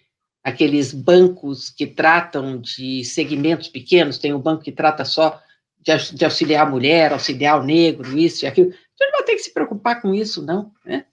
[0.41, 5.37] aqueles bancos que tratam de segmentos pequenos, tem o um banco que trata só
[5.81, 8.71] de, de, auxiliar a mulher, auxiliar o negro, isso e aquilo.
[8.71, 11.05] Você não ter que se preocupar com isso, não, né?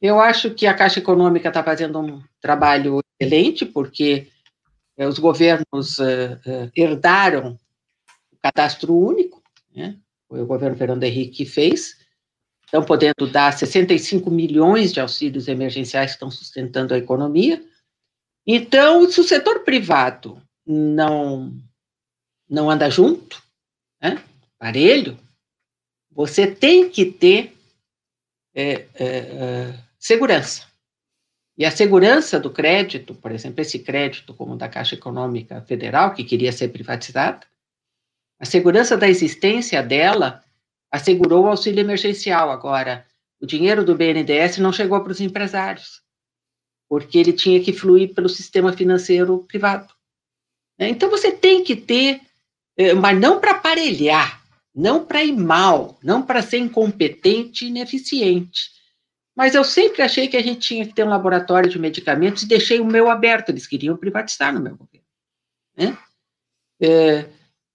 [0.00, 4.28] Eu acho que a Caixa Econômica está fazendo um trabalho excelente, porque
[4.96, 7.60] é, os governos uh, uh, herdaram
[8.32, 9.42] o cadastro único,
[9.76, 9.98] né?
[10.42, 11.96] O governo Fernando Henrique que fez,
[12.64, 17.62] estão podendo dar 65 milhões de auxílios emergenciais que estão sustentando a economia.
[18.46, 21.54] Então, se o setor privado não,
[22.48, 23.42] não anda junto,
[24.02, 24.22] né,
[24.58, 25.18] parelho,
[26.10, 27.56] você tem que ter
[28.54, 30.66] é, é, é, segurança.
[31.56, 36.24] E a segurança do crédito, por exemplo, esse crédito como da Caixa Econômica Federal, que
[36.24, 37.46] queria ser privatizada,
[38.38, 40.42] a segurança da existência dela
[40.90, 42.50] assegurou o auxílio emergencial.
[42.50, 43.06] Agora,
[43.40, 46.02] o dinheiro do BNDES não chegou para os empresários,
[46.88, 49.92] porque ele tinha que fluir pelo sistema financeiro privado.
[50.78, 50.88] Né?
[50.88, 52.20] Então, você tem que ter,
[52.76, 54.42] eh, mas não para aparelhar,
[54.74, 58.74] não para ir mal, não para ser incompetente e ineficiente,
[59.34, 62.48] mas eu sempre achei que a gente tinha que ter um laboratório de medicamentos e
[62.48, 63.48] deixei o meu aberto.
[63.48, 65.06] Eles queriam privatizar no meu governo.
[65.76, 65.98] Né?
[66.80, 67.28] É,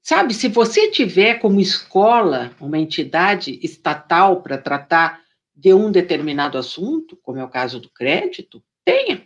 [0.10, 5.24] sabe, se você tiver como escola uma entidade estatal para tratar
[5.56, 9.18] de um determinado assunto, como é o caso do crédito, tenha.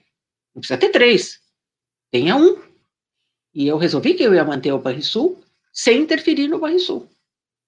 [0.53, 1.39] Não precisa ter três.
[2.11, 2.61] Tenha um.
[3.53, 7.09] E eu resolvi que eu ia manter o Banrisul sem interferir no Banrisul.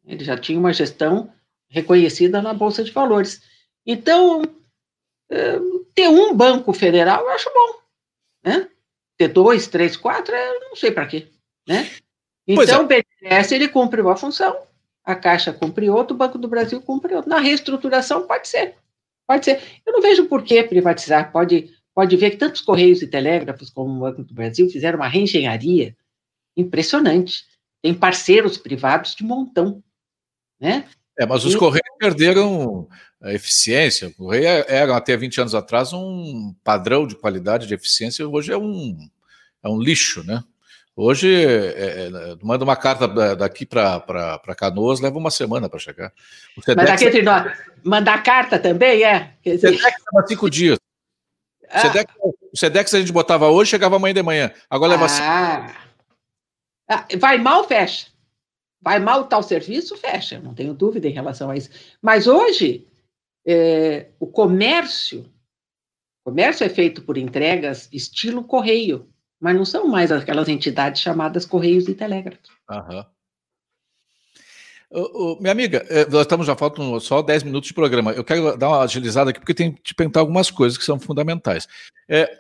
[0.06, 1.34] Ele já tinha uma gestão
[1.70, 3.42] reconhecida na Bolsa de Valores.
[3.86, 4.42] Então,
[5.30, 5.58] é,
[5.94, 7.80] ter um banco federal eu acho bom,
[8.44, 8.70] né?
[9.18, 11.30] Ter dois, três, quatro, eu não sei para quê,
[11.66, 11.90] né?
[12.48, 12.84] Então, é.
[12.84, 14.58] o BNDES, ele cumpre uma função,
[15.04, 17.30] a Caixa cumpre outro, o Banco do Brasil cumpre outro.
[17.30, 18.76] Na reestruturação, pode ser,
[19.28, 19.62] pode ser.
[19.86, 23.96] Eu não vejo por que privatizar, pode, pode ver que tantos Correios e Telégrafos como
[23.96, 25.96] o Banco do Brasil fizeram uma reengenharia
[26.56, 27.46] impressionante.
[27.82, 29.84] Tem parceiros privados de montão,
[30.60, 30.88] né?
[31.18, 31.58] É, mas os e...
[31.58, 32.88] Correios perderam
[33.22, 34.10] a eficiência.
[34.10, 38.58] O Correio era, até 20 anos atrás, um padrão de qualidade de eficiência, hoje é
[38.58, 38.98] um,
[39.64, 40.44] é um lixo, né?
[40.98, 42.10] Hoje, é, é,
[42.42, 46.14] manda uma carta daqui para Canoas, leva uma semana para chegar.
[46.56, 47.52] Mas aqui entre nós,
[47.84, 49.34] mandar carta também é?
[49.46, 50.80] O Sedex leva cinco dias.
[51.70, 51.80] Ah.
[51.80, 54.54] O, Sedex, o Sedex a gente botava hoje, chegava amanhã de manhã.
[54.70, 55.10] Agora leva ah.
[55.10, 55.86] cinco.
[56.88, 58.08] Ah, vai mal, fecha.
[58.82, 60.40] Vai mal tal serviço, fecha.
[60.40, 61.70] Não tenho dúvida em relação a isso.
[62.02, 62.88] Mas hoje,
[63.46, 65.22] é, o comércio,
[66.22, 69.10] o comércio é feito por entregas estilo correio,
[69.46, 72.50] mas não são mais aquelas entidades chamadas correios e telégrafos.
[72.68, 73.06] Aham.
[75.40, 78.12] minha amiga, é, nós estamos já faltam só 10 minutos de programa.
[78.12, 81.00] Eu quero dar uma agilizada aqui, porque tem que te perguntar algumas coisas que são
[81.00, 81.68] fundamentais.
[82.10, 82.40] É,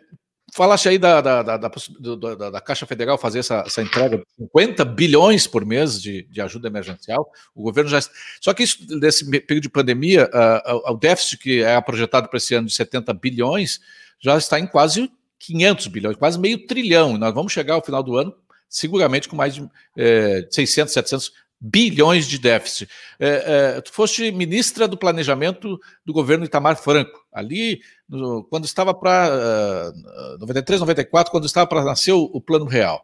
[0.53, 5.45] Falaste aí da, da, da, da, Caixa Federal fazer essa, essa, entrega de 50 bilhões
[5.45, 7.30] por mês de, de, ajuda emergencial.
[7.53, 7.99] O governo já.
[8.39, 12.56] Só que isso, nesse período de pandemia, uh, o déficit que é projetado para esse
[12.56, 13.82] ano de 70 bilhões
[14.22, 17.18] já está em quase 500 bilhões, quase meio trilhão.
[17.18, 18.34] Nós vamos chegar ao final do ano,
[18.70, 22.90] seguramente, com mais de eh, 600, 700 bilhões de déficit.
[23.20, 28.94] É, é, tu foste ministra do Planejamento do governo Itamar Franco, ali, no, quando estava
[28.94, 29.92] para
[30.36, 33.04] uh, 93, 94, quando estava para nascer o, o, Plano Real.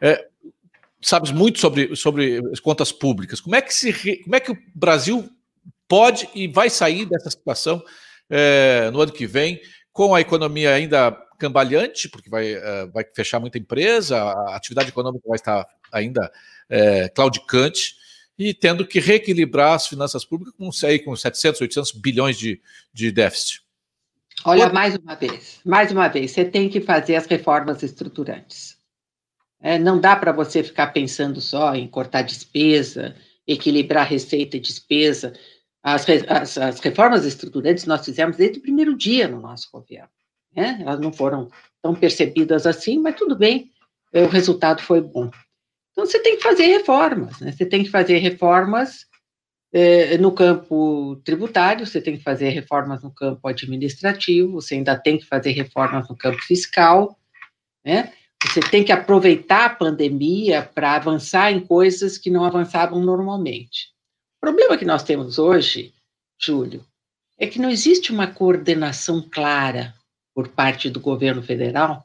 [0.00, 0.26] É,
[1.00, 3.40] sabes muito sobre, sobre as contas públicas.
[3.40, 5.28] Como é, que se, como é que o Brasil
[5.88, 7.82] pode e vai sair dessa situação
[8.28, 9.60] é, no ano que vem
[9.92, 15.28] com a economia ainda cambaleante, porque vai, uh, vai fechar muita empresa, a atividade econômica
[15.28, 16.30] vai estar ainda
[16.68, 17.96] é, claudicante
[18.38, 22.60] e tendo que reequilibrar as finanças públicas com, aí, com 700, 800 bilhões de,
[22.92, 23.62] de déficit.
[24.44, 28.76] Olha, mais uma vez, mais uma vez, você tem que fazer as reformas estruturantes.
[29.60, 33.14] É, não dá para você ficar pensando só em cortar despesa,
[33.46, 35.34] equilibrar receita e despesa.
[35.82, 40.08] As, as, as reformas estruturantes nós fizemos desde o primeiro dia no nosso governo.
[40.54, 40.78] Né?
[40.80, 41.50] Elas não foram
[41.82, 43.70] tão percebidas assim, mas tudo bem,
[44.12, 45.30] o resultado foi bom.
[45.90, 47.52] Então, você tem que fazer reformas, né?
[47.52, 49.06] Você tem que fazer reformas
[49.72, 55.18] eh, no campo tributário, você tem que fazer reformas no campo administrativo, você ainda tem
[55.18, 57.18] que fazer reformas no campo fiscal,
[57.84, 58.12] né?
[58.44, 63.92] Você tem que aproveitar a pandemia para avançar em coisas que não avançavam normalmente.
[64.42, 65.94] Problema que nós temos hoje,
[66.36, 66.84] Júlio,
[67.38, 69.94] é que não existe uma coordenação clara
[70.34, 72.04] por parte do governo federal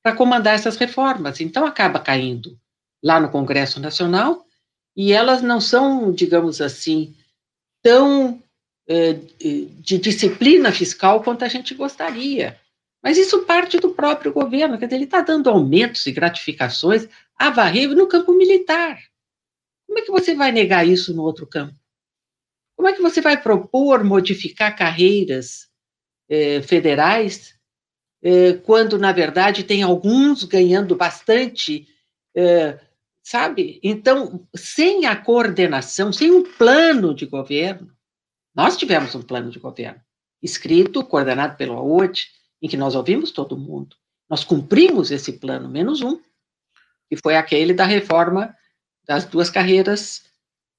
[0.00, 1.40] para comandar essas reformas.
[1.40, 2.56] Então, acaba caindo
[3.02, 4.46] lá no Congresso Nacional,
[4.94, 7.16] e elas não são, digamos assim,
[7.82, 8.40] tão
[8.86, 9.14] eh,
[9.80, 12.60] de disciplina fiscal quanto a gente gostaria.
[13.02, 17.50] Mas isso parte do próprio governo, quer dizer, ele está dando aumentos e gratificações a
[17.50, 19.02] varrer no campo militar.
[19.92, 21.76] Como é que você vai negar isso no outro campo?
[22.74, 25.68] Como é que você vai propor modificar carreiras
[26.30, 27.54] eh, federais
[28.22, 31.86] eh, quando, na verdade, tem alguns ganhando bastante
[32.34, 32.80] eh,
[33.22, 33.78] sabe?
[33.82, 37.92] Então, sem a coordenação, sem um plano de governo,
[38.54, 40.00] nós tivemos um plano de governo
[40.42, 42.28] escrito, coordenado pelo AOT,
[42.62, 43.94] em que nós ouvimos todo mundo.
[44.26, 46.18] Nós cumprimos esse plano, menos um,
[47.10, 48.56] que foi aquele da reforma
[49.12, 50.22] das duas carreiras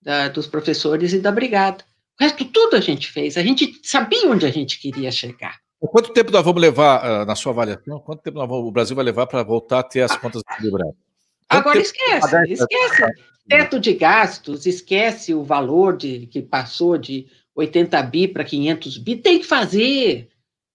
[0.02, 1.84] da, dos professores e da brigada.
[2.20, 5.60] O resto tudo a gente fez, a gente sabia onde a gente queria chegar.
[5.80, 9.28] Quanto tempo nós vamos levar, na sua avaliação, quanto tempo vamos, o Brasil vai levar
[9.28, 10.96] para voltar a ter as contas equilibradas?
[11.50, 13.04] Agora esquece, esquece.
[13.48, 19.18] Teto de gastos, esquece o valor de que passou de 80 bi para 500 bi,
[19.18, 20.30] tem que fazer,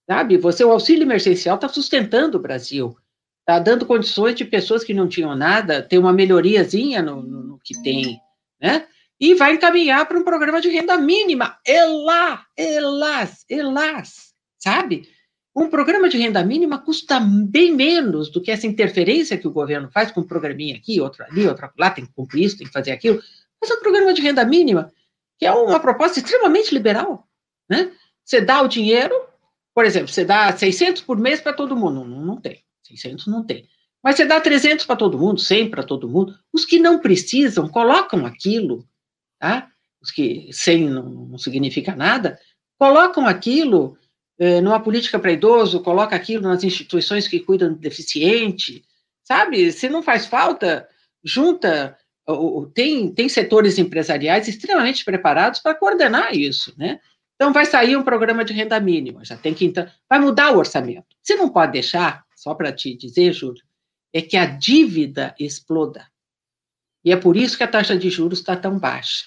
[0.07, 0.37] sabe?
[0.37, 2.95] Você, o auxílio emergencial está sustentando o Brasil,
[3.39, 7.81] está dando condições de pessoas que não tinham nada ter uma melhoriazinha no, no, que
[7.81, 8.19] tem,
[8.61, 8.87] né?
[9.19, 15.09] E vai encaminhar para um programa de renda mínima, elá, elás, elás, sabe?
[15.55, 19.89] Um programa de renda mínima custa bem menos do que essa interferência que o governo
[19.91, 22.73] faz com um programinha aqui, outro ali, outro lá, tem que cumprir isso, tem que
[22.73, 23.21] fazer aquilo.
[23.59, 24.91] Mas é um programa de renda mínima,
[25.37, 27.27] que é uma proposta extremamente liberal.
[27.69, 27.91] Né?
[28.23, 29.13] Você dá o dinheiro,
[29.73, 32.05] por exemplo, você dá 600 por mês para todo mundo.
[32.05, 32.63] Não, não tem.
[32.83, 33.67] 600 não tem.
[34.03, 36.37] Mas você dá 300 para todo mundo, 100 para todo mundo.
[36.53, 38.87] Os que não precisam, colocam aquilo,
[39.39, 39.69] tá?
[40.01, 42.39] Os que 100 não, não significa nada,
[42.77, 43.97] colocam aquilo
[44.39, 48.85] é, numa política para idoso, coloca aquilo nas instituições que cuidam do deficiente,
[49.23, 49.71] sabe?
[49.71, 50.87] Se não faz falta,
[51.23, 51.97] junta.
[52.75, 56.99] Tem, tem setores empresariais extremamente preparados para coordenar isso, né?
[57.35, 59.73] Então, vai sair um programa de renda mínima, já tem que
[60.09, 61.07] vai mudar o orçamento.
[61.23, 63.63] Você não pode deixar, só para te dizer, Júlio,
[64.13, 66.07] é que a dívida exploda.
[67.03, 69.25] E é por isso que a taxa de juros está tão baixa.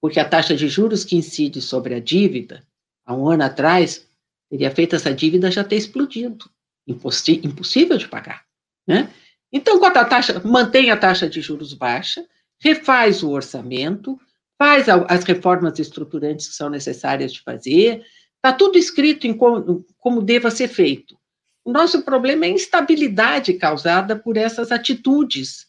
[0.00, 2.66] Porque a taxa de juros que incide sobre a dívida,
[3.04, 4.06] há um ano atrás,
[4.50, 6.50] teria feito essa dívida já ter explodido.
[6.86, 8.44] impossível de pagar.
[8.86, 9.12] Né?
[9.52, 12.26] Então, quando a taxa, mantém a taxa de juros baixa,
[12.60, 14.18] refaz o orçamento,
[14.58, 18.04] faz as reformas estruturantes que são necessárias de fazer,
[18.36, 21.16] está tudo escrito em como, como deva ser feito.
[21.64, 25.66] O nosso problema é a instabilidade causada por essas atitudes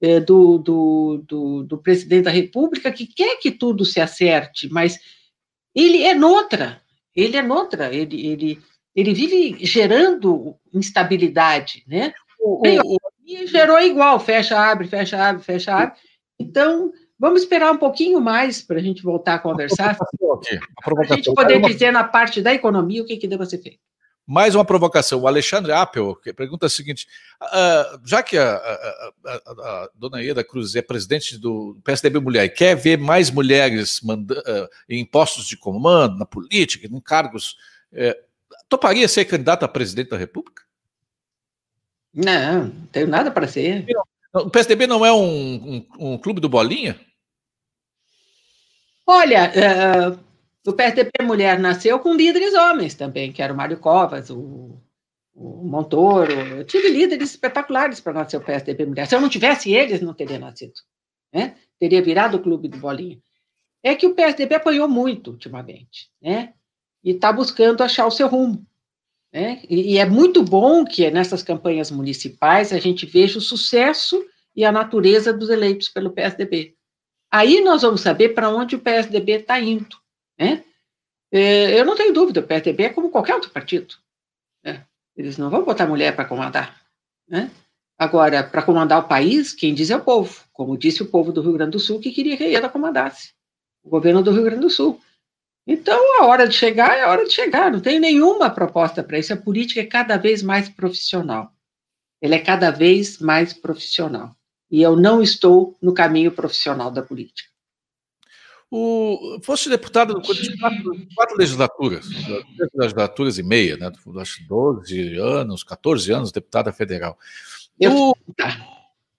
[0.00, 4.98] é, do, do, do, do, presidente da República, que quer que tudo se acerte, mas
[5.74, 6.80] ele é noutra,
[7.14, 8.62] ele é noutra, ele, ele,
[8.94, 12.12] ele vive gerando instabilidade, né?
[12.40, 12.98] O, o, o...
[13.24, 15.98] E gerou igual, fecha, abre, fecha, abre, fecha, abre.
[16.38, 19.96] Então, vamos esperar um pouquinho mais para a gente voltar a conversar.
[19.96, 23.80] Para a gente poder dizer na parte da economia o que, que deva ser feito.
[24.30, 25.22] Mais uma provocação.
[25.22, 27.08] O Alexandre Appel pergunta o seguinte:
[27.42, 32.44] uh, já que a, a, a, a, dona Ieda Cruz é presidente do PSDB Mulher
[32.44, 37.56] e quer ver mais mulheres manda, uh, em postos de comando, na política, em cargos,
[37.90, 38.14] uh,
[38.68, 40.62] toparia ser candidata a presidente da República?
[42.12, 43.86] Não, não tenho nada para ser.
[44.34, 45.24] O PSDB não é um,
[45.98, 47.00] um, um clube do Bolinha?
[49.06, 50.20] Olha,
[50.68, 54.78] o PSDB Mulher nasceu com líderes homens também, que era o Mário Covas, o,
[55.34, 56.32] o Montoro.
[56.32, 59.06] Eu tive líderes espetaculares para nascer o PSDB Mulher.
[59.06, 60.74] Se eu não tivesse eles, não teria nascido.
[61.32, 61.56] Né?
[61.78, 63.18] Teria virado o clube do Bolinha.
[63.82, 66.52] É que o PSDB apanhou muito ultimamente, né?
[67.02, 68.66] E está buscando achar o seu rumo.
[69.32, 69.62] Né?
[69.70, 74.22] E, e é muito bom que nessas campanhas municipais a gente veja o sucesso
[74.54, 76.74] e a natureza dos eleitos pelo PSDB.
[77.30, 79.96] Aí nós vamos saber para onde o PSDB está indo.
[80.38, 80.64] Né?
[81.30, 83.96] Eu não tenho dúvida, o PSDB é como qualquer outro partido.
[84.64, 84.86] Né?
[85.16, 86.80] Eles não vão botar mulher para comandar.
[87.28, 87.50] Né?
[87.98, 91.42] Agora, para comandar o país, quem diz é o povo, como disse o povo do
[91.42, 93.32] Rio Grande do Sul que queria que ela comandasse,
[93.82, 95.00] o governo do Rio Grande do Sul.
[95.66, 99.18] Então, a hora de chegar é a hora de chegar, não tem nenhuma proposta para
[99.18, 99.34] isso.
[99.34, 101.52] A política é cada vez mais profissional.
[102.22, 104.34] Ela é cada vez mais profissional.
[104.70, 107.50] E eu não estou no caminho profissional da política.
[108.70, 113.90] O, foste deputado de quatro, quatro legislaturas, três legislaturas e meia, né?
[114.20, 117.18] Acho 12 anos, 14 anos, deputada federal.
[117.80, 118.14] O,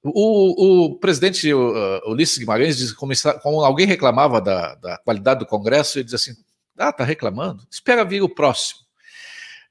[0.03, 1.51] o, o presidente
[2.05, 6.35] Ulisses Guimarães diz como, alguém reclamava da, da, qualidade do Congresso, ele diz assim:
[6.77, 8.81] ah, tá reclamando, espera vir o próximo.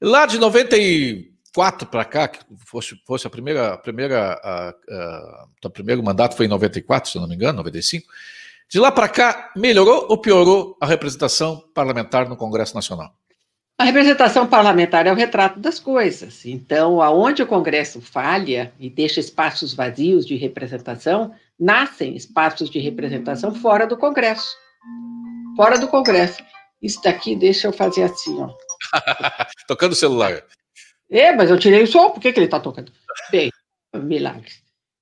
[0.00, 5.70] Lá de 94 para cá, que fosse, fosse a primeira, a primeira, a, a, o
[5.70, 8.06] primeiro mandato foi em 94, se não me engano, 95.
[8.70, 13.10] De lá para cá, melhorou ou piorou a representação parlamentar no Congresso Nacional?
[13.78, 16.44] A representação parlamentar é o retrato das coisas.
[16.44, 23.54] Então, aonde o Congresso falha e deixa espaços vazios de representação, nascem espaços de representação
[23.54, 24.54] fora do Congresso.
[25.56, 26.42] Fora do Congresso.
[26.82, 28.50] Isso daqui, deixa eu fazer assim, ó.
[29.66, 30.44] Tocando o celular.
[31.10, 32.92] É, mas eu tirei o som, por que, que ele está tocando?
[33.30, 33.50] Bem,
[33.94, 34.52] milagre.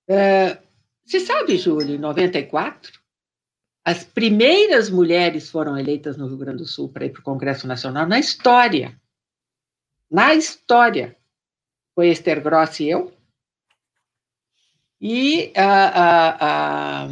[0.08, 0.56] Uh,
[1.04, 2.95] você sabe, Júlio, em 94,
[3.86, 7.68] as primeiras mulheres foram eleitas no Rio Grande do Sul para ir para o Congresso
[7.68, 9.00] Nacional na história.
[10.10, 11.16] Na história.
[11.94, 13.14] Foi Esther Gross e eu.
[15.00, 17.08] E a, a, a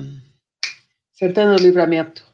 [1.13, 2.27] Santana do Livramento.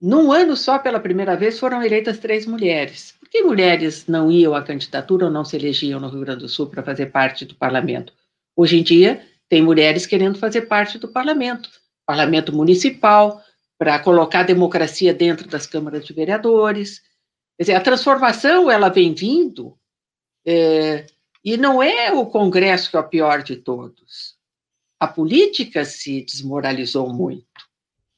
[0.00, 3.14] Num ano só, pela primeira vez, foram eleitas três mulheres.
[3.20, 6.48] Por que mulheres não iam à candidatura ou não se elegiam no Rio Grande do
[6.48, 8.14] Sul para fazer parte do parlamento?
[8.56, 13.42] Hoje em dia, tem mulheres querendo fazer parte do parlamento parlamento municipal,
[13.78, 17.00] para colocar a democracia dentro das câmaras de vereadores.
[17.56, 19.76] Quer dizer, a transformação ela vem vindo,
[20.46, 21.06] é,
[21.44, 24.36] e não é o Congresso que é o pior de todos.
[25.00, 27.44] A política se desmoralizou muito.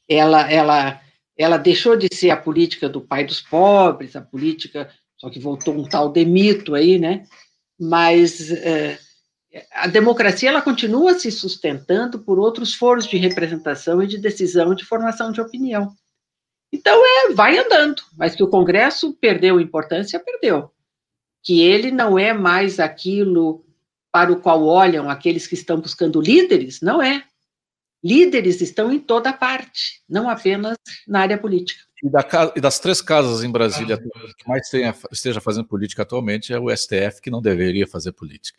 [0.07, 1.01] Ela, ela,
[1.37, 5.75] ela deixou de ser a política do pai dos pobres, a política, só que voltou
[5.75, 7.27] um tal demito aí, né?
[7.81, 8.99] Mas é,
[9.73, 14.77] a democracia ela continua se sustentando por outros foros de representação e de decisão e
[14.77, 15.95] de formação de opinião.
[16.73, 20.73] Então, é, vai andando, mas que o Congresso perdeu importância, perdeu.
[21.41, 23.65] Que ele não é mais aquilo
[24.11, 27.25] para o qual olham aqueles que estão buscando líderes, não é.
[28.03, 30.77] Líderes estão em toda parte, não apenas
[31.07, 31.84] na área política.
[32.05, 36.53] E, da, e das três casas em Brasília que mais tenha, esteja fazendo política atualmente
[36.53, 38.59] é o STF, que não deveria fazer política.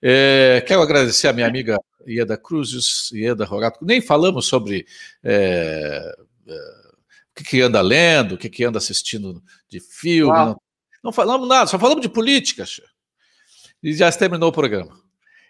[0.00, 3.84] É, quero agradecer a minha amiga Ieda Cruzes, Ieda Rogato.
[3.84, 4.86] Nem falamos sobre
[5.22, 6.10] é,
[6.46, 10.32] é, o que, que, anda lendo, o que, que anda assistindo de filme.
[10.32, 10.58] Não,
[11.04, 12.64] não, falamos nada, só falamos de política.
[13.82, 14.98] E já terminou o programa.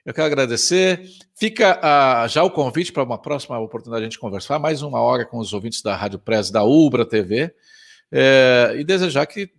[0.07, 1.03] Eu quero agradecer.
[1.35, 5.01] Fica ah, já o convite para uma próxima oportunidade de a gente conversar, mais uma
[5.01, 7.53] hora com os ouvintes da Rádio Press da Ubra TV,
[8.13, 9.51] é, e desejar que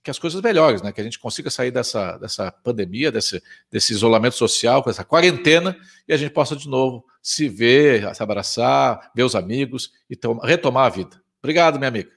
[0.00, 0.90] que as coisas melhores, né?
[0.90, 5.76] Que a gente consiga sair dessa, dessa pandemia, desse, desse isolamento social, com essa quarentena,
[6.08, 10.86] e a gente possa de novo se ver, se abraçar, ver os amigos e retomar
[10.86, 11.20] a vida.
[11.42, 12.10] Obrigado, minha amiga.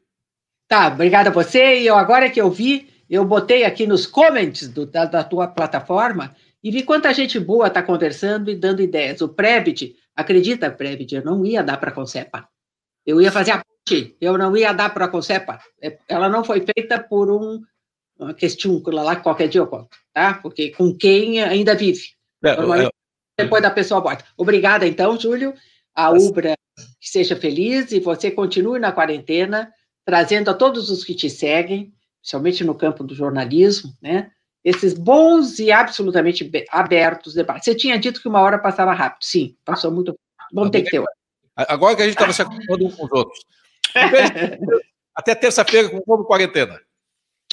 [0.69, 1.79] Tá, obrigada a você.
[1.79, 5.47] E eu, agora que eu vi, eu botei aqui nos comments do, da, da, tua
[5.47, 9.21] plataforma e vi quanta gente boa está conversando e dando ideias.
[9.21, 12.47] O Prebit, acredita, Prebit, eu não ia dar para a Concepa.
[13.05, 15.59] Eu ia fazer a ponte, eu não ia dar para a Concepa.
[15.81, 17.61] É, ela não foi feita por um
[18.19, 20.35] uma questão lá que qualquer dia eu conto, tá?
[20.35, 22.03] Porque com quem ainda vive.
[22.45, 22.89] É, é,
[23.35, 24.23] depois da pessoa morta.
[24.37, 25.55] Obrigada, então, Júlio.
[25.95, 26.55] A Ubra
[26.99, 29.73] que seja feliz e você continue na quarentena,
[30.05, 34.31] trazendo a todos os que te seguem, principalmente no campo do jornalismo, né?
[34.63, 37.65] Esses bons e absolutamente abertos debates.
[37.65, 39.23] Você tinha dito que uma hora passava rápido.
[39.23, 40.55] Sim, passou muito rápido.
[40.55, 41.15] Vamos ter que ter outra.
[41.55, 43.39] Agora que a gente estava se acostumando uns com os outros.
[45.15, 46.79] Até terça-feira com o povo quarentena.